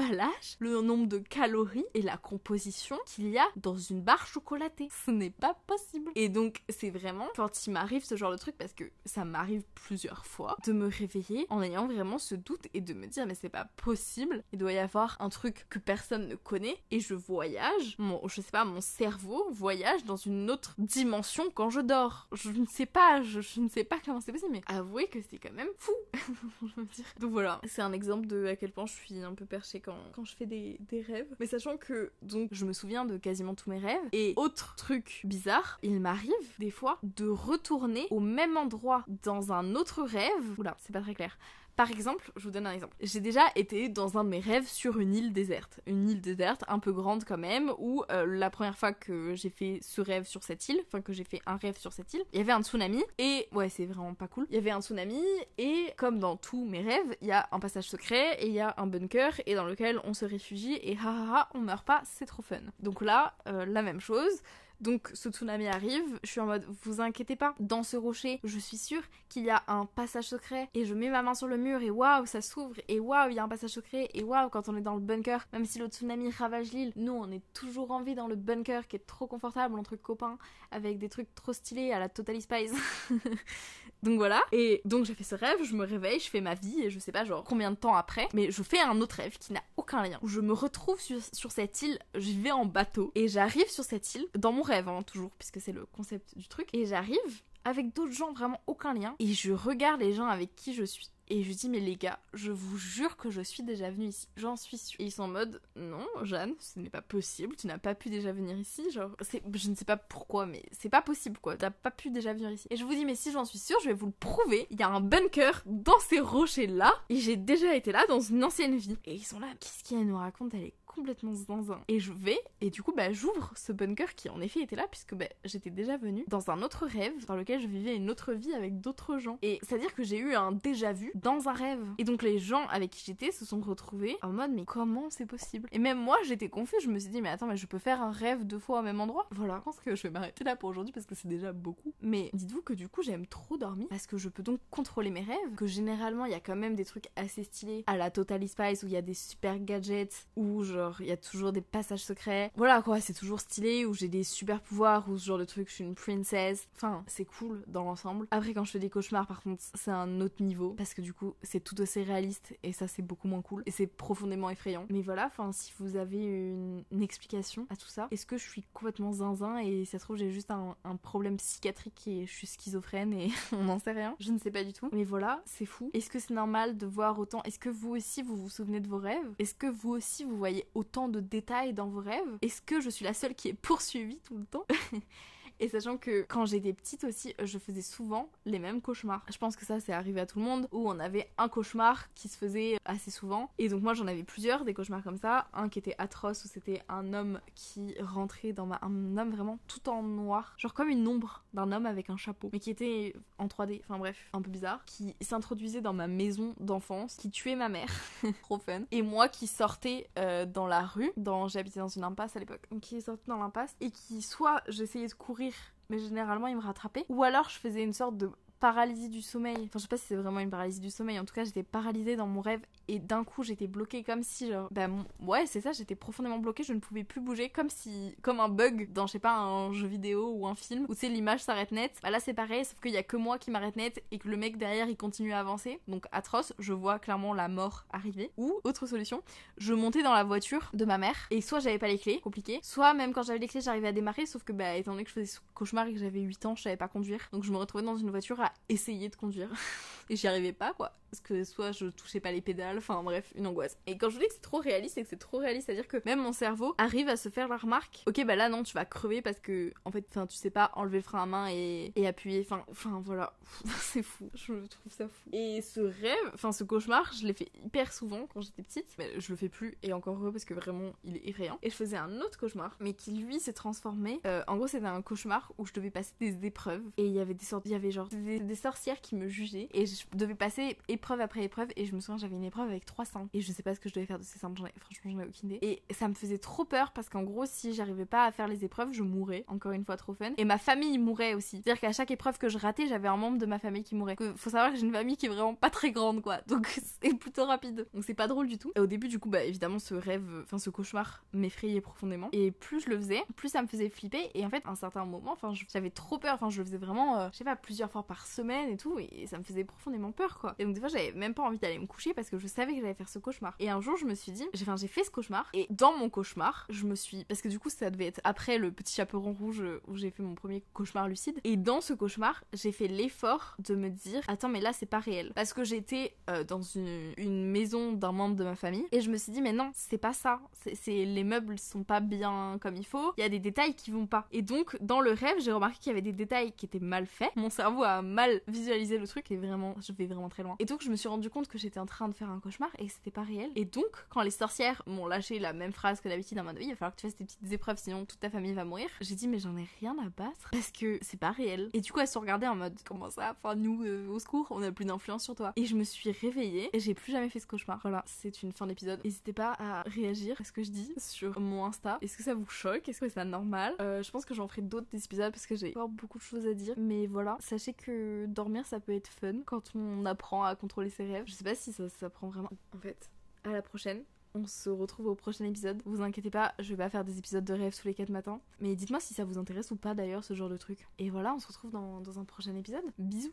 le 0.60 0.82
nombre 0.82 1.08
de 1.08 1.18
calories 1.18 1.86
et 1.94 2.02
la 2.02 2.18
composition 2.18 2.98
qu'il 3.06 3.30
y 3.30 3.38
a 3.38 3.46
dans 3.56 3.78
une 3.78 4.02
barre 4.02 4.28
chocolatée 4.28 4.90
Ce 5.06 5.12
n'est 5.12 5.30
pas 5.30 5.56
possible. 5.68 6.12
Et 6.16 6.30
donc 6.30 6.62
c'est 6.70 6.90
vraiment 6.90 7.28
quand 7.36 7.66
il 7.66 7.72
m'arrive 7.72 8.04
ce 8.04 8.16
genre 8.16 8.32
de 8.32 8.38
truc 8.38 8.58
parce 8.58 8.74
que 8.74 8.86
ça 9.06 9.26
m'arrive 9.26 9.64
plusieurs 9.74 10.26
fois 10.26 10.58
de 10.66 10.74
me 10.74 10.88
réveiller 10.88 11.46
en 11.50 11.62
ayant 11.62 11.88
vraiment 11.88 12.18
ce 12.18 12.36
doute 12.36 12.68
et 12.74 12.82
de 12.82 12.94
me 12.94 13.08
dire 13.08 13.26
mais 13.26 13.36
c'est 13.36 13.50
pas 13.50 13.66
possible. 13.78 14.44
Il 14.54 14.60
doit 14.60 14.74
y 14.74 14.78
avoir 14.78 15.18
un 15.20 15.30
truc 15.30 15.66
que 15.70 15.80
personne 15.80 16.28
ne 16.28 16.36
connaît 16.36 16.78
et 16.92 17.00
je 17.00 17.14
voyage. 17.14 17.96
Mon, 17.98 18.28
je 18.28 18.42
sais 18.42 18.52
pas, 18.52 18.66
mon 18.66 18.82
cerveau 18.82 19.48
voyage 19.52 20.04
dans 20.06 20.16
une 20.16 20.50
autre 20.50 20.76
dimension 20.78 21.50
quand 21.54 21.70
je 21.70 21.82
dors. 21.82 22.28
Je 22.32 22.50
ne 22.50 22.66
sais 22.66 22.86
pas, 22.86 23.22
je, 23.22 23.40
ne 23.60 23.70
sais 23.70 23.84
pas 23.84 23.98
comment 24.04 24.22
c'est 24.22 24.32
possible, 24.32 24.52
mais 24.52 24.64
avouez 24.68 25.08
que 25.08 25.20
c'est 25.22 25.38
quand 25.38 25.54
même 25.54 25.70
fou. 25.78 25.94
Donc 27.20 27.32
voilà, 27.32 27.62
c'est 27.66 27.82
un 27.82 27.94
exemple 27.94 28.28
de 28.28 28.46
à 28.46 28.56
quel 28.56 28.72
point 28.72 28.86
je 28.86 28.94
suis 28.94 29.20
un 29.20 29.34
peu 29.34 29.46
perchée 29.46 29.80
quand, 29.86 30.26
je 30.26 30.36
fais 30.36 30.46
des, 30.46 30.78
des 30.90 31.02
rêves. 31.02 31.28
Mais 31.40 31.46
sachant 31.46 31.78
que 31.78 32.12
donc 32.22 32.50
je 32.52 32.66
me 32.66 32.74
souviens 32.74 33.06
de 33.06 33.18
quasiment 33.18 33.56
tous 33.56 33.70
mes 33.70 33.78
rêves. 33.78 34.02
Et 34.12 34.34
autre 34.36 34.76
truc 34.76 35.22
bizarre, 35.24 35.80
il 35.84 36.00
m'arrive 36.00 36.32
des 36.60 36.72
fois 36.72 37.00
de 37.04 37.28
retourner 37.28 38.08
au 38.10 38.20
même 38.20 38.58
endroit 38.58 39.06
dans 39.24 39.52
un 39.52 39.76
autre 39.76 40.04
rêve. 40.04 40.60
Oula, 40.60 40.76
c'est 40.80 40.94
pas 40.94 41.02
très 41.02 41.16
clair. 41.16 41.38
Par 41.76 41.92
exemple, 41.92 42.32
je 42.38 42.44
vous 42.44 42.52
donne 42.52 42.68
un 42.68 42.72
exemple. 42.72 42.96
J'ai 43.02 43.20
déjà 43.20 43.42
été 43.56 43.90
dans 43.90 44.18
un 44.18 44.24
de 44.24 44.30
mes 44.30 44.40
rêves 44.40 44.68
sur 44.68 44.98
une 44.98 45.14
île 45.14 45.34
déserte. 45.34 45.82
Une 45.86 46.10
île 46.10 46.22
déserte 46.22 46.64
un 46.70 46.80
peu 46.80 46.94
grande 46.94 47.26
quand 47.26 47.38
même, 47.38 47.74
où 47.80 48.04
euh, 48.12 48.26
la 48.26 48.50
première 48.50 48.78
fois 48.78 48.94
que 48.94 49.36
j'ai 49.36 49.50
fait 49.50 49.80
ce 49.82 50.00
rêve 50.00 50.26
sur 50.26 50.44
cette 50.44 50.70
île, 50.70 50.80
enfin 50.88 51.02
que 51.02 51.12
j'ai 51.12 51.26
fait 51.26 51.42
un 51.46 51.58
rêve 51.58 51.78
sur 51.78 51.92
cette 51.92 52.14
île, 52.14 52.24
il 52.32 52.40
y 52.40 52.42
avait 52.42 52.54
un 52.54 52.64
tsunami 52.64 53.04
et 53.18 53.48
ouais 53.52 53.68
c'est 53.68 53.86
vraiment 53.86 54.14
pas 54.14 54.28
cool. 54.28 54.46
Il 54.50 54.56
y 54.56 54.58
avait 54.58 54.72
un 54.72 54.82
tsunami 54.82 55.22
et 55.58 55.92
comme 55.98 56.20
dans 56.20 56.38
tous 56.38 56.64
mes 56.64 56.82
rêves, 56.82 57.16
il 57.22 57.28
y 57.28 57.34
a 57.34 57.48
un 57.52 57.60
passage 57.60 57.86
secret 57.86 58.38
et 58.40 58.48
il 58.48 58.54
y 58.54 58.62
a 58.62 58.74
un 58.78 58.88
bunker 58.88 59.42
et 59.46 59.56
dans 59.56 59.66
lequel 59.66 60.00
on 60.06 60.14
se 60.14 60.24
réfugie 60.24 60.80
et 60.82 60.98
ha 60.98 61.10
ha 61.10 61.40
ha 61.40 61.50
on 61.56 61.60
meurt 61.60 61.86
pas, 61.86 62.02
c'est 62.06 62.26
trop 62.26 62.42
fun. 62.42 62.62
Donc 62.80 63.02
là, 63.02 63.36
euh, 63.48 63.66
la 63.66 63.82
même 63.82 64.00
chose. 64.00 64.42
Donc 64.82 65.10
ce 65.14 65.30
tsunami 65.30 65.68
arrive, 65.68 66.20
je 66.24 66.30
suis 66.30 66.40
en 66.40 66.46
mode 66.46 66.66
vous 66.84 67.02
inquiétez 67.02 67.36
pas, 67.36 67.56
dans 67.60 67.84
ce 67.84 67.98
rocher, 67.98 68.40
je 68.44 68.60
suis 68.60 68.78
sûre 68.78 69.02
qu'il 69.30 69.44
y 69.44 69.50
a 69.50 69.64
un 69.68 69.86
passage 69.86 70.26
secret 70.26 70.70
et 70.74 70.86
je 70.86 70.94
mets 70.94 71.10
ma 71.10 71.22
main 71.22 71.34
sur 71.34 71.48
le 71.48 71.58
mur 71.58 71.82
et 71.82 71.90
waouh, 71.90 72.26
ça 72.26 72.42
s'ouvre 72.42 72.76
et 72.88 73.00
waouh, 73.00 73.30
il 73.30 73.36
y 73.36 73.40
a 73.40 73.44
un 73.44 73.48
passage 73.48 73.72
secret 73.72 74.10
et 74.14 74.24
waouh, 74.24 74.50
quand 74.50 74.68
on 74.70 74.76
est 74.76 74.82
dans 74.82 74.96
le 74.96 75.02
bunker, 75.02 75.46
même 75.54 75.66
si 75.66 75.80
le 75.80 75.88
tsunami 75.88 76.30
ravage 76.32 76.72
l'île, 76.74 76.92
nous 76.96 77.14
on 77.14 77.32
est 77.32 77.42
toujours 77.54 77.92
en 77.92 78.04
vie 78.04 78.16
dans 78.16 78.28
le 78.28 78.36
bunker 78.36 78.88
qui 78.88 78.98
est 78.98 79.06
trop 79.06 79.28
confortable 79.28 79.80
entre 79.80 79.96
copains 79.96 80.38
avec 80.72 80.98
des 80.98 81.10
trucs 81.10 81.34
trop 81.36 81.54
stylés 81.54 81.92
à 81.92 82.00
la 82.00 82.10
Totally 82.10 82.42
Spice. 82.42 82.74
donc 84.04 84.18
voilà, 84.18 84.44
et 84.52 84.82
donc 84.86 85.06
j'ai 85.06 85.14
fait 85.14 85.24
ce 85.24 85.36
rêve, 85.36 85.64
je 85.64 85.74
me 85.74 85.86
réveille, 85.86 86.20
je 86.20 86.30
fais 86.30 86.42
ma 86.42 86.54
vie 86.54 86.82
et 86.82 86.90
je 86.90 87.00
sais 87.00 87.12
pas 87.12 87.24
genre 87.24 87.44
combien 87.44 87.72
de 87.72 87.78
temps 87.78 87.96
après, 87.96 88.28
mais 88.34 88.52
je 88.52 88.62
fais 88.62 88.80
un 88.82 89.00
autre 89.00 89.16
rêve 89.18 89.38
qui 89.38 89.54
n'a 89.54 89.64
aucun 89.78 90.04
lien. 90.04 90.20
Je 90.24 90.42
me 90.42 90.54
retrouve 90.54 91.00
sur, 91.00 91.20
sur 91.34 91.52
cette 91.52 91.82
île, 91.82 91.98
j'y 92.16 92.40
vais 92.40 92.52
en 92.52 92.66
bateau 92.66 93.12
et 93.16 93.28
j'arrive 93.28 93.70
sur 93.70 93.84
cette 93.84 94.16
île 94.16 94.28
dans 94.36 94.52
mon 94.52 94.65
rêve, 94.66 94.88
hein, 94.88 95.04
toujours, 95.04 95.32
puisque 95.38 95.62
c'est 95.62 95.72
le 95.72 95.86
concept 95.86 96.38
du 96.38 96.48
truc. 96.48 96.68
Et 96.74 96.86
j'arrive 96.86 97.42
avec 97.66 97.94
d'autres 97.94 98.14
gens, 98.14 98.32
vraiment 98.32 98.62
aucun 98.68 98.94
lien. 98.94 99.16
Et 99.20 99.34
je 99.34 99.52
regarde 99.52 100.00
les 100.02 100.14
gens 100.14 100.28
avec 100.28 100.56
qui 100.56 100.74
je 100.74 100.84
suis. 100.84 101.10
Et 101.28 101.42
je 101.42 101.52
dis, 101.52 101.70
mais 101.70 101.80
les 101.80 101.96
gars, 101.96 102.20
je 102.36 102.52
vous 102.52 102.78
jure 102.78 103.18
que 103.18 103.32
je 103.32 103.42
suis 103.42 103.64
déjà 103.64 103.90
venue 103.90 104.10
ici. 104.10 104.28
J'en 104.38 104.56
suis 104.56 104.78
sûre. 104.78 105.02
Et 105.02 105.06
ils 105.06 105.12
sont 105.12 105.24
en 105.24 105.28
mode, 105.28 105.60
non, 105.76 106.06
Jeanne, 106.22 106.54
ce 106.60 106.80
n'est 106.80 106.92
pas 106.92 107.02
possible. 107.02 107.56
Tu 107.56 107.66
n'as 107.66 107.80
pas 107.80 107.96
pu 107.96 108.10
déjà 108.12 108.32
venir 108.32 108.56
ici. 108.56 108.92
Genre, 108.92 109.10
je 109.54 109.70
ne 109.70 109.76
sais 109.76 109.86
pas 109.86 109.98
pourquoi, 109.98 110.46
mais 110.46 110.64
c'est 110.72 110.90
pas 110.90 111.02
possible, 111.02 111.40
quoi. 111.40 111.58
T'as 111.58 111.72
pas 111.72 111.90
pu 111.90 112.12
déjà 112.12 112.32
venir 112.34 112.52
ici. 112.52 112.68
Et 112.70 112.78
je 112.78 112.86
vous 112.86 112.94
dis, 112.94 113.06
mais 113.06 113.16
si 113.16 113.32
j'en 113.32 113.44
suis 113.44 113.58
sûre, 113.58 113.80
je 113.82 113.88
vais 113.88 113.96
vous 113.96 114.06
le 114.06 114.12
prouver. 114.12 114.68
Il 114.70 114.80
y 114.80 114.84
a 114.84 114.90
un 114.90 115.02
bunker 115.02 115.64
dans 115.66 116.00
ces 116.08 116.20
rochers-là. 116.20 116.94
Et 117.10 117.18
j'ai 117.18 117.38
déjà 117.38 117.76
été 117.76 117.92
là 117.92 118.06
dans 118.08 118.20
une 118.20 118.44
ancienne 118.44 118.78
vie. 118.78 118.98
Et 119.06 119.16
ils 119.16 119.26
sont 119.26 119.40
là, 119.40 119.48
qu'est-ce 119.60 119.84
qu'elle 119.84 120.06
nous 120.06 120.18
raconte 120.18 120.54
Elle 120.54 120.66
est 120.66 120.74
complètement 120.96 121.34
zinzin. 121.34 121.82
Et 121.88 122.00
je 122.00 122.14
vais, 122.14 122.40
et 122.62 122.70
du 122.70 122.82
coup, 122.82 122.94
bah, 122.96 123.12
j'ouvre 123.12 123.52
ce 123.56 123.72
bunker 123.72 124.16
qui 124.16 124.30
en 124.30 124.42
effet 124.42 124.62
était 124.62 124.76
là, 124.76 124.88
puisque 124.90 125.14
bah, 125.14 125.26
j'étais 125.44 125.70
déjà 125.70 125.98
venue 125.98 126.24
dans 126.28 126.50
un 126.50 126.62
autre 126.62 126.86
rêve 126.86 127.26
dans 127.28 127.36
lequel 127.36 127.62
je 127.62 127.68
vivais 127.68 127.96
une 127.96 128.10
autre 128.10 128.34
vie 128.34 128.54
avec 128.54 128.80
d'autres 128.80 129.18
gens. 129.18 129.38
Et 129.42 129.60
c'est-à-dire 129.62 129.94
que 129.94 130.04
j'ai 130.04 130.18
eu 130.18 130.36
un 130.36 130.52
déjà 130.52 130.94
vu 130.94 131.12
dans 131.16 131.50
un 131.50 131.54
rêve. 131.54 131.86
Et 131.98 132.04
donc 132.04 132.24
les 132.24 132.40
gens 132.40 132.66
avec 132.68 132.92
qui 132.92 133.04
j'étais 133.06 133.32
se 133.32 133.46
sont 133.46 133.60
retrouvés 133.60 134.18
en 134.22 134.30
mode, 134.30 134.52
mais 134.52 134.66
comment 134.66 135.10
c'est 135.10 135.26
possible? 135.26 135.70
Et 135.72 135.80
même 135.80 136.00
moi, 136.00 136.18
j'étais 136.26 136.50
confuse, 136.50 136.82
je 136.82 136.90
me 136.90 137.00
suis 137.00 137.10
dit, 137.10 137.22
mais 137.22 137.30
attends, 137.30 137.48
mais 137.48 137.58
je 137.58 137.68
peux 137.68 137.80
faire 137.80 138.02
un 138.02 138.12
rêve 138.12 138.46
deux 138.46 138.60
fois 138.60 138.80
au 138.80 138.84
même 138.84 139.02
endroit? 139.02 139.28
Voilà, 139.32 139.58
je 139.58 139.64
pense 139.64 139.80
que 139.80 139.96
je 139.96 140.04
vais 140.04 140.10
m'arrêter 140.10 140.44
là 140.44 140.56
pour 140.56 140.70
aujourd'hui 140.70 140.94
parce 140.94 141.06
que 141.06 141.16
c'est 141.16 141.28
déjà 141.28 141.54
beaucoup. 141.54 141.94
Mais 142.02 142.30
dites-vous 142.34 142.62
que 142.62 142.74
du 142.74 142.88
coup, 142.88 143.02
j'aime 143.02 143.28
trop 143.28 143.58
dormir 143.58 143.88
parce 143.90 144.08
que 144.08 144.18
je 144.18 144.30
peux 144.30 144.44
donc 144.44 144.60
contrôler 144.70 145.10
mes 145.10 145.22
rêves, 145.22 145.56
que 145.58 145.68
généralement, 145.68 146.26
il 146.26 146.32
y 146.32 146.36
a 146.36 146.40
quand 146.40 146.56
même 146.56 146.76
des 146.76 146.86
trucs 146.86 147.08
assez 147.16 147.44
stylés 147.44 147.84
à 147.88 147.98
la 147.98 148.12
Totally 148.12 148.48
Spice 148.48 148.84
où 148.84 148.88
il 148.88 148.94
y 148.94 148.98
a 148.98 149.02
des 149.02 149.14
super 149.14 149.60
gadgets, 149.60 150.28
où 150.36 150.64
il 151.00 151.08
y 151.08 151.12
a 151.12 151.18
toujours 151.18 151.52
des 151.52 151.62
passages 151.62 152.04
secrets. 152.04 152.52
Voilà 152.56 152.82
quoi, 152.82 153.00
c'est 153.00 153.14
toujours 153.14 153.40
stylé, 153.40 153.86
où 153.86 153.94
j'ai 153.94 154.08
des 154.08 154.24
super 154.24 154.62
pouvoirs, 154.62 155.10
ou 155.10 155.18
ce 155.18 155.26
genre 155.26 155.38
de 155.38 155.46
truc, 155.46 155.70
je 155.70 155.76
suis 155.76 155.84
une 155.84 155.96
princesse. 155.96 156.68
Enfin, 156.76 157.04
c'est 157.08 157.26
cool 157.26 157.64
dans 157.68 157.84
l'ensemble. 157.84 158.28
Après, 158.32 158.54
quand 158.54 158.64
je 158.64 158.72
fais 158.72 158.80
des 158.80 158.90
cauchemars, 158.90 159.28
par 159.28 159.42
contre, 159.42 159.64
c'est 159.74 159.92
un 159.92 160.22
autre 160.22 160.42
niveau, 160.42 160.74
parce 160.78 160.94
que 160.94 161.02
du 161.02 161.14
coup, 161.14 161.36
c'est 161.44 161.60
tout 161.60 161.80
aussi 161.82 162.04
réaliste, 162.04 162.58
et 162.64 162.74
ça, 162.74 162.88
c'est 162.88 163.02
beaucoup 163.02 163.28
moins 163.28 163.42
cool, 163.42 163.64
et 163.66 163.72
c'est 163.72 163.88
profondément 163.88 164.50
effrayant. 164.50 164.86
Mais 164.90 165.02
voilà, 165.02 165.28
enfin, 165.28 165.52
si 165.52 165.74
vous 165.80 165.96
avez 165.96 166.24
une, 166.24 166.84
explication 167.06 167.68
à 167.70 167.76
tout 167.76 167.88
ça, 167.88 168.08
est-ce 168.10 168.26
que 168.26 168.36
je 168.38 168.44
suis 168.44 168.64
complètement 168.74 169.12
zinzin, 169.12 169.58
et 169.60 169.86
ça 169.86 170.00
se 170.00 170.04
trouve, 170.04 170.18
j'ai 170.18 170.32
juste 170.32 170.50
un, 170.50 170.76
un 170.84 170.96
problème 170.96 171.38
psychiatrique, 171.38 172.08
et 172.08 172.26
je 172.26 172.34
suis 172.34 172.48
schizophrène, 172.48 173.14
et 173.14 173.30
on 173.52 173.64
n'en 173.64 173.80
sait 173.80 173.92
rien. 173.92 174.16
Je 174.20 174.32
ne 174.32 174.40
sais 174.40 174.52
pas 174.52 174.64
du 174.64 174.74
tout. 174.74 174.90
Mais 174.92 175.04
voilà, 175.04 175.42
c'est 175.46 175.66
fou. 175.66 175.92
Est-ce 175.94 176.10
que 176.10 176.20
c'est 176.20 176.34
normal 176.34 176.78
de 176.78 176.86
voir 176.86 177.20
autant? 177.20 177.44
Est-ce 177.44 177.60
que 177.60 177.70
vous 177.70 177.96
aussi, 177.96 178.22
vous 178.22 178.36
vous 178.36 178.50
souvenez 178.50 178.80
de 178.80 178.88
vos 178.88 178.98
rêves? 178.98 179.36
Est-ce 179.40 179.54
que 179.54 179.68
vous 179.68 179.92
aussi, 179.92 180.24
vous 180.24 180.38
voyez 180.38 180.66
autant 180.76 181.08
de 181.08 181.20
détails 181.20 181.74
dans 181.74 181.88
vos 181.88 182.02
rêves? 182.02 182.38
Est-ce 182.42 182.62
que 182.62 182.80
je 182.82 182.90
suis 182.90 183.06
la 183.06 183.14
seule 183.14 183.34
qui 183.34 183.50
est 183.50 183.54
poursuivie 183.54 184.20
tout 184.24 184.38
le 184.38 184.46
temps? 184.46 184.66
Et 185.60 185.70
sachant 185.70 185.98
que 185.98 186.26
quand 186.28 186.46
j'étais 186.46 186.74
petite 186.74 187.04
aussi, 187.04 187.34
je 187.42 187.58
faisais 187.58 187.82
souvent 187.82 188.30
les 188.46 188.60
mêmes 188.60 188.82
cauchemars. 188.82 189.26
Je 189.32 189.38
pense 189.38 189.56
que 189.56 189.66
ça, 189.66 189.80
c'est 189.80 189.94
arrivé 189.94 190.20
à 190.22 190.26
tout 190.26 190.40
le 190.40 190.46
monde, 190.46 190.68
où 190.72 190.90
on 190.90 191.00
avait 191.00 191.30
un 191.38 191.48
cauchemar 191.48 192.14
qui 192.14 192.28
se 192.28 192.38
faisait 192.38 192.78
assez 192.86 193.12
souvent. 193.12 193.50
Et 193.58 193.70
donc 193.70 193.82
moi, 193.82 193.94
j'en 193.94 194.08
avais 194.08 194.24
plusieurs, 194.24 194.66
des 194.66 194.74
cauchemars 194.74 195.04
comme 195.04 195.18
ça. 195.18 195.48
Un 195.54 195.70
qui 195.70 195.80
était 195.80 195.96
atroce, 195.98 196.46
où 196.46 196.48
c'était 196.48 196.82
un 196.90 197.14
homme 197.14 197.40
qui 197.56 197.96
rentrait 198.02 198.54
dans 198.54 198.66
ma... 198.66 198.80
Un 198.82 199.18
homme 199.18 199.32
vraiment 199.32 199.60
tout 199.68 199.90
en 199.90 200.04
noir. 200.04 200.54
Genre 200.58 200.74
comme 200.74 200.90
une 200.90 201.08
ombre 201.08 201.44
d'un 201.54 201.72
homme 201.72 201.86
avec 201.86 202.10
un 202.10 202.18
chapeau. 202.18 202.50
Mais 202.52 202.60
qui 202.60 202.70
était 202.70 203.16
en 203.38 203.48
3D, 203.48 203.82
enfin 203.84 203.98
bref, 203.98 204.30
un 204.34 204.42
peu 204.42 204.52
bizarre. 204.52 204.84
Qui 204.86 205.16
s'introduisait 205.22 205.82
dans 205.82 205.94
ma 205.94 206.08
maison 206.08 206.54
d'enfance, 206.60 207.16
qui 207.16 207.32
tuait 207.32 207.56
ma 207.56 207.70
mère. 207.70 207.90
Trop 208.44 208.60
fun. 208.60 208.82
Et 208.92 209.02
moi 209.02 209.30
qui 209.30 209.48
sortais 209.48 210.10
euh, 210.20 210.46
dans 210.46 210.68
la 210.68 210.82
rue, 210.82 211.12
dans... 211.18 211.48
j'habitais 211.48 211.80
dans 211.80 211.88
une 211.88 212.04
impasse 212.04 212.36
à 212.36 212.40
l'époque, 212.40 212.68
qui 212.82 213.02
sortait 213.02 213.28
dans 213.28 213.40
l'impasse, 213.40 213.76
et 213.80 213.92
qui 213.92 214.22
soit 214.22 214.62
j'essayais 214.68 215.08
de 215.08 215.14
courir 215.14 215.45
mais 215.90 216.00
généralement 216.00 216.48
il 216.48 216.56
me 216.56 216.62
rattrapait. 216.62 217.06
Ou 217.10 217.24
alors 217.24 217.50
je 217.50 217.58
faisais 217.58 217.84
une 217.84 217.94
sorte 217.94 218.18
de 218.18 218.30
paralysie 218.60 219.10
du 219.10 219.22
sommeil. 219.22 219.58
Enfin, 219.58 219.78
je 219.78 219.80
sais 219.80 219.88
pas 219.88 219.98
si 219.98 220.06
c'est 220.08 220.16
vraiment 220.16 220.40
une 220.40 220.50
paralysie 220.50 220.80
du 220.80 220.90
sommeil. 220.90 221.20
En 221.20 221.26
tout 221.26 221.34
cas, 221.34 221.44
j'étais 221.44 221.64
paralysée 221.64 222.16
dans 222.16 222.28
mon 222.28 222.42
rêve 222.42 222.62
et 222.88 223.00
d'un 223.00 223.24
coup, 223.24 223.44
j'étais 223.44 223.68
bloquée 223.68 224.04
comme 224.04 224.24
si, 224.24 224.50
genre, 224.50 224.68
bah, 224.72 224.88
ouais, 225.22 225.46
c'est 225.46 225.62
ça, 225.62 225.72
j'étais 225.72 225.96
profondément 225.96 226.40
bloquée. 226.40 226.64
Je 226.64 226.74
ne 226.74 226.80
pouvais 226.80 227.04
plus 227.04 227.22
bouger 227.22 227.50
comme 227.50 227.70
si, 227.70 228.16
comme 228.22 228.40
un 228.40 228.50
bug 228.50 228.92
dans, 228.94 229.08
je 229.08 229.14
sais 229.14 229.20
pas, 229.20 229.36
un 229.38 229.74
jeu 229.74 229.88
vidéo 229.88 230.32
ou 230.32 230.48
un 230.48 230.56
film 230.56 230.86
où, 230.88 230.94
tu 230.94 231.02
sais, 231.02 231.10
l'image 231.10 231.42
s'arrête 231.42 231.72
net. 231.72 232.00
Bah 232.04 232.10
là, 232.10 232.20
c'est 232.20 232.34
pareil, 232.34 232.66
sauf 232.66 232.80
qu'il 232.80 232.92
y 232.92 232.98
a 232.98 233.04
que 233.04 233.18
moi 233.18 233.38
qui 233.38 233.52
m'arrête 233.52 233.76
net 233.76 234.04
et 234.12 234.18
que 234.18 234.28
le 234.28 234.38
mec 234.38 234.58
derrière, 234.58 234.88
il 234.88 234.98
continue 234.98 235.34
à 235.34 235.40
avancer. 235.40 235.80
Donc, 235.88 236.06
atroce, 236.12 236.54
je 236.60 236.74
vois 236.74 237.00
clairement 237.00 237.34
la 237.34 237.48
mort 237.48 237.86
arriver. 237.92 238.32
Ou, 238.38 238.60
autre 238.64 238.86
solution, 238.88 239.22
je 239.58 239.74
montais 239.74 240.04
dans 240.04 240.14
la 240.14 240.24
voiture 240.24 240.70
de 240.74 240.86
ma 240.86 240.98
mère 240.98 241.16
et 241.32 241.42
soit 241.42 241.60
j'avais 241.60 241.80
pas 241.80 241.88
les 241.88 242.00
clés, 242.00 242.20
compliqué, 242.20 242.60
soit 242.64 242.94
même 242.94 243.14
quand 243.14 243.24
j'avais 243.24 243.40
les 243.40 243.48
clés, 243.48 243.62
j'arrivais 243.62 243.90
à 243.90 243.92
démarrer, 243.92 244.26
sauf 244.26 244.44
que, 244.44 244.54
bah, 244.54 244.76
étant 244.76 244.92
donné 244.92 245.04
que 245.04 245.10
je 245.10 245.16
faisais 245.16 245.26
ce 245.26 245.40
cauchemar 245.54 245.88
et 245.88 245.94
que 245.94 246.00
j'avais 246.00 246.22
8 246.22 246.46
ans, 246.46 246.56
je 246.56 246.64
savais 246.64 246.78
pas 246.78 246.88
conduire. 246.88 247.20
Donc, 247.32 247.44
je 247.44 247.52
me 247.52 247.58
retrouvais 247.58 247.84
dans 247.84 247.98
une 247.98 248.10
voiture 248.10 248.40
essayer 248.70 249.10
de 249.10 249.16
conduire. 249.16 249.50
et 250.10 250.16
j'y 250.16 250.28
arrivais 250.28 250.54
pas, 250.54 250.74
quoi. 250.74 250.94
Parce 251.12 251.22
que 251.22 251.44
soit 251.46 251.72
je 251.72 251.86
touchais 251.86 252.20
pas 252.20 252.32
les 252.32 252.42
pédales, 252.42 252.78
enfin 252.78 253.02
bref, 253.02 253.32
une 253.36 253.48
angoisse. 253.48 253.78
Et 253.88 253.98
quand 253.98 254.10
je 254.10 254.16
vous 254.16 254.22
dis 254.22 254.28
que 254.28 254.34
c'est 254.34 254.42
trop 254.42 254.60
réaliste, 254.60 254.96
c'est 254.96 255.04
que 255.04 255.10
c'est 255.10 255.16
trop 255.16 255.38
réaliste, 255.38 255.68
c'est-à-dire 255.68 255.88
que 255.88 256.02
même 256.06 256.20
mon 256.20 256.34
cerveau 256.34 256.76
arrive 256.78 257.08
à 257.08 257.16
se 257.16 257.30
faire 257.30 257.48
la 257.48 257.56
remarque, 257.56 258.04
ok 258.06 258.26
bah 258.26 258.36
là 258.36 258.50
non, 258.50 258.64
tu 258.64 258.74
vas 258.74 258.84
crever 258.84 259.22
parce 259.22 259.40
que 259.40 259.72
en 259.86 259.92
fait, 259.92 260.06
enfin 260.10 260.28
tu 260.28 260.36
sais 260.36 260.50
pas 260.50 260.72
enlever 260.76 260.98
le 260.98 261.04
frein 261.04 261.24
à 261.24 261.26
main 261.26 261.48
et, 261.50 261.94
et 261.96 262.06
appuyer, 262.06 262.42
enfin, 262.42 262.66
enfin 262.70 263.02
voilà, 263.06 263.34
c'est 263.80 264.04
fou, 264.04 264.30
je 264.34 264.54
trouve 264.66 264.92
ça 264.92 265.08
fou. 265.08 265.30
Et 265.32 265.62
ce 265.62 265.80
rêve, 265.80 266.32
enfin 266.34 266.52
ce 266.52 266.66
cauchemar, 266.66 267.14
je 267.14 267.26
l'ai 267.26 267.34
fait 267.34 267.50
hyper 267.64 267.94
souvent 267.94 268.28
quand 268.34 268.42
j'étais 268.42 268.64
petite, 268.64 268.94
mais 268.98 269.18
je 269.18 269.32
le 269.32 269.38
fais 269.38 269.48
plus 269.48 269.78
et 269.84 269.94
encore 269.94 270.18
heureux 270.18 270.34
parce 270.34 270.46
que 270.46 270.54
vraiment 270.54 270.92
il 271.06 271.16
est 271.16 271.30
effrayant. 271.30 271.60
Et 271.62 271.70
je 271.70 271.76
faisais 271.76 271.98
un 271.98 272.20
autre 272.20 272.38
cauchemar, 272.38 272.76
mais 272.82 272.94
qui 272.94 273.12
lui 273.12 273.40
s'est 273.40 273.54
transformé. 273.54 274.20
Euh, 274.26 274.44
en 274.48 274.58
gros, 274.58 274.68
c'était 274.68 274.86
un 274.86 275.02
cauchemar 275.02 275.54
où 275.58 275.66
je 275.66 275.72
devais 275.72 275.92
passer 275.92 276.14
des 276.20 276.46
épreuves 276.46 276.84
et 276.98 277.06
il 277.06 277.14
y 277.14 277.20
avait 277.20 277.34
des 277.34 277.46
sortes, 277.46 277.66
il 277.66 277.72
y 277.72 277.76
avait 277.76 277.92
genre 277.92 278.10
des, 278.10 278.35
des 278.40 278.56
sorcières 278.56 279.02
qui 279.02 279.16
me 279.16 279.28
jugeaient 279.28 279.70
et 279.74 279.86
je 279.86 280.04
devais 280.14 280.36
passer 280.36 280.78
épreuve 280.88 281.22
après 281.22 281.44
épreuve 281.44 281.70
et 281.76 281.86
je 281.86 281.96
me 281.96 282.00
souviens 282.00 282.18
j'avais 282.18 282.36
une 282.36 282.44
épreuve 282.44 282.70
avec 282.70 282.86
3 282.86 283.06
simples 283.06 283.30
et 283.34 283.42
je 283.42 283.52
sais 283.52 283.64
pas 283.64 283.76
ce 283.76 283.80
que 283.80 283.90
je 283.90 283.94
devais 283.94 284.06
faire 284.06 284.20
de 284.20 284.24
ces 284.24 284.40
simples, 284.40 284.62
franchement 284.80 285.12
j'en 285.12 285.20
ai 285.20 285.26
aucune 285.26 285.52
idée. 285.52 285.60
Et 285.62 285.82
ça 285.94 286.08
me 286.08 286.14
faisait 286.14 286.38
trop 286.38 286.66
peur 286.66 286.92
parce 286.92 287.10
qu'en 287.10 287.24
gros 287.24 287.46
si 287.46 287.74
j'arrivais 287.74 288.06
pas 288.06 288.26
à 288.26 288.32
faire 288.32 288.48
les 288.48 288.64
épreuves 288.66 288.92
je 288.94 289.04
mourais, 289.04 289.46
encore 289.48 289.72
une 289.72 289.86
fois 289.86 289.98
trop 289.98 290.14
fun. 290.14 290.32
Et 290.38 290.46
ma 290.46 290.58
famille 290.58 290.98
mourait 290.98 291.34
aussi. 291.34 291.62
C'est-à-dire 291.64 291.80
qu'à 291.80 291.94
chaque 291.94 292.12
épreuve 292.12 292.38
que 292.38 292.50
je 292.50 292.58
ratais 292.58 292.88
j'avais 292.88 293.08
un 293.08 293.18
membre 293.18 293.38
de 293.38 293.46
ma 293.46 293.60
famille 293.60 293.84
qui 293.84 293.96
mourait. 293.96 294.16
faut 294.36 294.50
savoir 294.50 294.72
que 294.72 294.78
j'ai 294.78 294.86
une 294.86 294.94
famille 294.94 295.18
qui 295.18 295.26
est 295.26 295.30
vraiment 295.30 295.56
pas 295.56 295.70
très 295.70 295.92
grande 295.92 296.22
quoi, 296.22 296.42
donc 296.48 296.68
c'est 297.02 297.14
plutôt 297.18 297.46
rapide. 297.46 297.88
Donc 297.94 298.04
c'est 298.04 298.14
pas 298.14 298.28
drôle 298.28 298.48
du 298.48 298.58
tout. 298.58 298.72
Et 298.76 298.80
au 298.80 298.88
début 298.88 299.08
du 299.08 299.20
coup 299.20 299.30
bah 299.30 299.44
évidemment 299.44 299.80
ce 299.80 299.96
rêve, 299.96 300.28
enfin 300.44 300.58
ce 300.58 300.70
cauchemar 300.70 301.24
m'effrayait 301.34 301.82
profondément. 301.82 302.30
Et 302.32 302.52
plus 302.52 302.82
je 302.82 302.90
le 302.90 302.98
faisais, 302.98 303.24
plus 303.36 303.50
ça 303.50 303.62
me 303.62 303.68
faisait 303.68 303.90
flipper. 303.90 304.30
Et 304.34 304.46
en 304.46 304.50
fait 304.50 304.66
à 304.66 304.70
un 304.70 304.76
certain 304.76 305.06
moment, 305.06 305.32
enfin 305.32 305.54
j'avais 305.70 305.90
trop 305.90 306.18
peur, 306.18 306.36
enfin 306.36 306.50
je 306.50 306.60
le 306.60 306.66
faisais 306.66 306.78
vraiment, 306.78 307.20
euh, 307.20 307.30
je 307.32 307.38
sais 307.38 307.44
pas, 307.44 307.56
plusieurs 307.56 307.92
fois 307.92 308.04
par 308.04 308.25
semaine 308.28 308.70
et 308.70 308.78
tout. 308.78 309.00
Et 309.00 309.28
ça 309.28 309.38
me 309.38 309.44
faisait 309.44 309.64
profondément 309.64 310.12
peur 310.12 310.40
quoi. 310.40 310.56
Et 310.60 310.66
donc 310.66 310.74
des 310.74 310.80
fois 310.80 310.90
j'avais 310.90 311.12
même 311.14 311.34
pas 311.34 311.44
envie 311.44 311.60
d'aller 311.60 311.80
me 311.80 311.88
coucher 311.88 312.14
parce 312.14 312.30
que 312.30 312.38
je 312.38 312.48
savais 312.48 312.74
que 312.76 312.82
j'allais 312.82 312.94
faire 312.94 313.10
ce 313.10 313.20
cauchemar. 313.20 313.56
Et 313.60 313.70
un 313.70 313.82
jour 313.82 313.98
je 313.98 314.06
me 314.06 314.16
suis 314.16 314.32
dit, 314.32 314.46
j'ai 314.54 314.66
j'ai 314.76 314.88
fait 314.88 315.04
ce 315.04 315.12
cauchemar. 315.12 315.48
Et 315.54 315.68
dans 315.70 315.96
mon 315.98 316.10
cauchemar, 316.10 316.66
je 316.70 316.86
me 316.86 316.96
suis, 316.96 317.24
parce 317.26 317.42
que 317.42 317.48
du 317.48 317.60
coup 317.60 317.70
ça 317.70 317.90
devait 317.90 318.08
être 318.08 318.22
après 318.24 318.58
le 318.58 318.72
petit 318.72 318.94
chaperon 318.94 319.34
rouge 319.34 319.64
où 319.88 319.96
j'ai 319.96 320.12
fait 320.12 320.24
mon 320.24 320.36
premier 320.36 320.64
cauchemar 320.74 321.08
lucide. 321.08 321.40
Et 321.44 321.58
dans 321.58 321.82
ce 321.82 321.94
cauchemar, 321.94 322.44
j'ai 322.54 322.72
fait 322.72 322.88
l'effort 322.88 323.56
de 323.60 323.76
me 323.76 323.90
dire, 323.90 324.22
attends 324.28 324.50
mais 324.50 324.62
là 324.62 324.74
c'est 324.74 324.86
pas 324.86 325.00
réel. 325.00 325.32
Parce 325.36 325.54
que 325.54 325.64
j'étais 325.64 326.16
euh, 326.30 326.44
dans 326.44 326.62
une, 326.62 327.14
une 327.18 327.46
maison 327.46 327.94
d'un 327.94 328.12
membre 328.12 328.36
de 328.36 328.44
ma 328.44 328.56
famille 328.56 328.86
et 328.92 329.02
je 329.02 329.10
me 329.10 329.18
suis 329.18 329.32
dit 329.32 329.42
mais 329.42 329.54
non 329.54 329.72
c'est 329.74 329.98
pas 329.98 330.14
ça. 330.14 330.40
C'est 330.74 331.06
les 331.06 331.24
meubles 331.24 331.60
sont 331.60 331.84
pas 331.84 332.00
bien 332.00 332.58
comme 332.62 332.76
il 332.76 332.86
faut. 332.86 333.14
Il 333.18 333.22
y 333.22 333.24
a 333.24 333.30
des 333.30 333.40
détails 333.40 333.76
qui 333.76 333.92
vont 333.92 334.08
pas. 334.08 334.28
Et 334.32 334.42
donc 334.42 334.78
dans 334.82 335.02
le 335.02 335.12
rêve 335.12 335.36
j'ai 335.40 335.52
remarqué 335.52 335.80
qu'il 335.80 335.90
y 335.90 335.92
avait 335.92 336.02
des 336.02 336.14
détails 336.14 336.52
qui 336.54 336.66
étaient 336.66 336.80
mal 336.80 337.06
faits. 337.06 337.32
Mon 337.36 337.50
cerveau 337.50 337.84
a 337.84 338.02
mal 338.16 338.42
visualisé 338.48 338.98
le 338.98 339.08
truc 339.08 339.30
et 339.32 339.38
vraiment 339.38 339.76
je 339.86 339.92
vais 339.94 340.06
vraiment 340.06 340.30
très 340.30 340.42
loin. 340.44 340.56
Et 340.60 340.66
donc 340.66 340.82
je 340.82 340.90
me 340.90 340.96
suis 340.96 341.10
rendu 341.10 341.30
compte 341.30 341.48
que 341.48 341.58
j'étais 341.58 341.80
en 341.80 341.86
train 341.86 342.08
de 342.08 342.14
faire 342.14 342.30
un 342.30 342.40
cauchemar 342.40 342.70
et 342.80 342.88
c'était 342.88 343.12
pas 343.12 343.24
réel. 343.24 343.52
Et 343.56 343.66
donc 343.66 343.92
quand 344.10 344.22
les 344.22 344.32
sorcières 344.32 344.82
m'ont 344.88 345.06
lâché 345.08 345.38
la 345.40 345.54
même 345.54 345.74
phrase 345.74 346.00
que 346.02 346.08
d'habitude 346.10 346.40
en 346.40 346.44
mode 346.44 346.56
oui 346.58 346.66
il 346.66 346.70
va 346.70 346.76
falloir 346.78 346.96
que 346.96 347.02
tu 347.02 347.08
fasses 347.08 347.16
tes 347.18 347.26
petites 347.26 347.52
épreuves 347.52 347.78
sinon 347.78 348.06
toute 348.06 348.20
ta 348.20 348.30
famille 348.30 348.54
va 348.54 348.64
mourir. 348.66 348.88
J'ai 349.02 349.16
dit 349.16 349.28
mais 349.28 349.40
j'en 349.40 349.56
ai 349.58 349.68
rien 349.80 349.96
à 350.00 350.10
battre 350.10 350.50
parce 350.52 350.72
que 350.72 350.98
c'est 351.02 351.20
pas 351.20 351.32
réel. 351.32 351.70
Et 351.74 351.82
du 351.82 351.92
coup 351.92 352.00
elles 352.00 352.08
se 352.08 352.18
regardaient 352.18 352.48
en 352.48 352.56
mode 352.56 352.78
comment 352.88 353.10
ça? 353.10 353.36
Enfin 353.38 353.56
nous 353.56 353.84
euh, 353.84 354.08
au 354.08 354.20
secours 354.20 354.48
on 354.52 354.64
a 354.64 354.72
plus 354.72 354.86
d'influence 354.86 355.24
sur 355.26 355.36
toi. 355.36 355.52
Et 355.58 355.66
je 355.66 355.76
me 355.76 355.84
suis 355.84 356.12
réveillée 356.12 356.70
et 356.74 356.80
j'ai 356.80 356.94
plus 356.94 357.12
jamais 357.12 357.30
fait 357.30 357.40
ce 357.40 357.48
cauchemar. 357.48 357.80
Voilà 357.82 358.04
c'est 358.08 358.42
une 358.44 358.52
fin 358.54 358.66
d'épisode. 358.68 359.02
N'hésitez 359.04 359.34
pas 359.34 359.56
à 359.60 359.82
réagir 359.84 360.40
à 360.40 360.44
ce 360.46 360.52
que 360.54 360.64
je 360.64 360.72
dis 360.72 360.94
sur 360.98 361.40
mon 361.40 361.66
Insta. 361.66 361.98
Est-ce 362.02 362.16
que 362.18 362.24
ça 362.24 362.34
vous 362.34 362.48
choque? 362.50 362.88
Est-ce 362.88 363.02
que 363.02 363.10
c'est 363.10 363.26
normal? 363.26 363.74
Euh, 363.82 364.02
Je 364.04 364.12
pense 364.12 364.24
que 364.26 364.34
j'en 364.34 364.48
ferai 364.48 364.62
d'autres 364.62 364.88
épisodes 364.94 365.32
parce 365.32 365.46
que 365.48 365.56
j'ai 365.56 365.70
encore 365.70 365.90
beaucoup 365.90 366.18
de 366.18 366.24
choses 366.24 366.46
à 366.48 366.54
dire. 366.54 366.76
Mais 366.78 367.08
voilà, 367.08 367.38
sachez 367.40 367.74
que 367.74 368.05
dormir 368.28 368.66
ça 368.66 368.80
peut 368.80 368.94
être 368.94 369.08
fun 369.08 369.42
quand 369.46 369.76
on 369.76 370.06
apprend 370.06 370.44
à 370.44 370.56
contrôler 370.56 370.90
ses 370.90 371.06
rêves. 371.06 371.24
Je 371.28 371.34
sais 371.34 371.44
pas 371.44 371.56
si 371.56 371.72
ça 371.72 371.90
s'apprend 371.90 372.30
vraiment. 372.30 372.52
En 372.76 372.80
fait, 372.80 373.10
à 373.44 373.52
la 373.52 373.62
prochaine. 373.62 374.04
On 374.38 374.48
se 374.48 374.70
retrouve 374.70 375.08
au 375.08 375.16
prochain 375.16 375.46
épisode. 375.46 375.82
Vous 375.86 376.02
inquiétez 376.02 376.30
pas, 376.30 376.54
je 376.60 376.70
vais 376.72 376.84
pas 376.84 376.90
faire 376.90 377.06
des 377.06 377.18
épisodes 377.18 377.46
de 377.46 377.54
rêves 377.54 377.74
tous 377.74 377.88
les 377.88 377.94
4 377.94 378.10
matins. 378.10 378.42
Mais 378.60 378.76
dites-moi 378.76 379.00
si 379.00 379.14
ça 379.14 379.24
vous 379.24 379.38
intéresse 379.38 379.72
ou 379.72 379.78
pas 379.78 379.94
d'ailleurs 379.94 380.26
ce 380.26 380.34
genre 380.34 380.50
de 380.50 380.58
truc. 380.58 380.86
Et 381.00 381.10
voilà, 381.10 381.34
on 381.34 381.40
se 381.40 381.48
retrouve 381.48 381.72
dans, 381.72 382.02
dans 382.02 382.20
un 382.20 382.26
prochain 382.26 382.54
épisode. 382.56 382.84
Bisous 382.98 383.32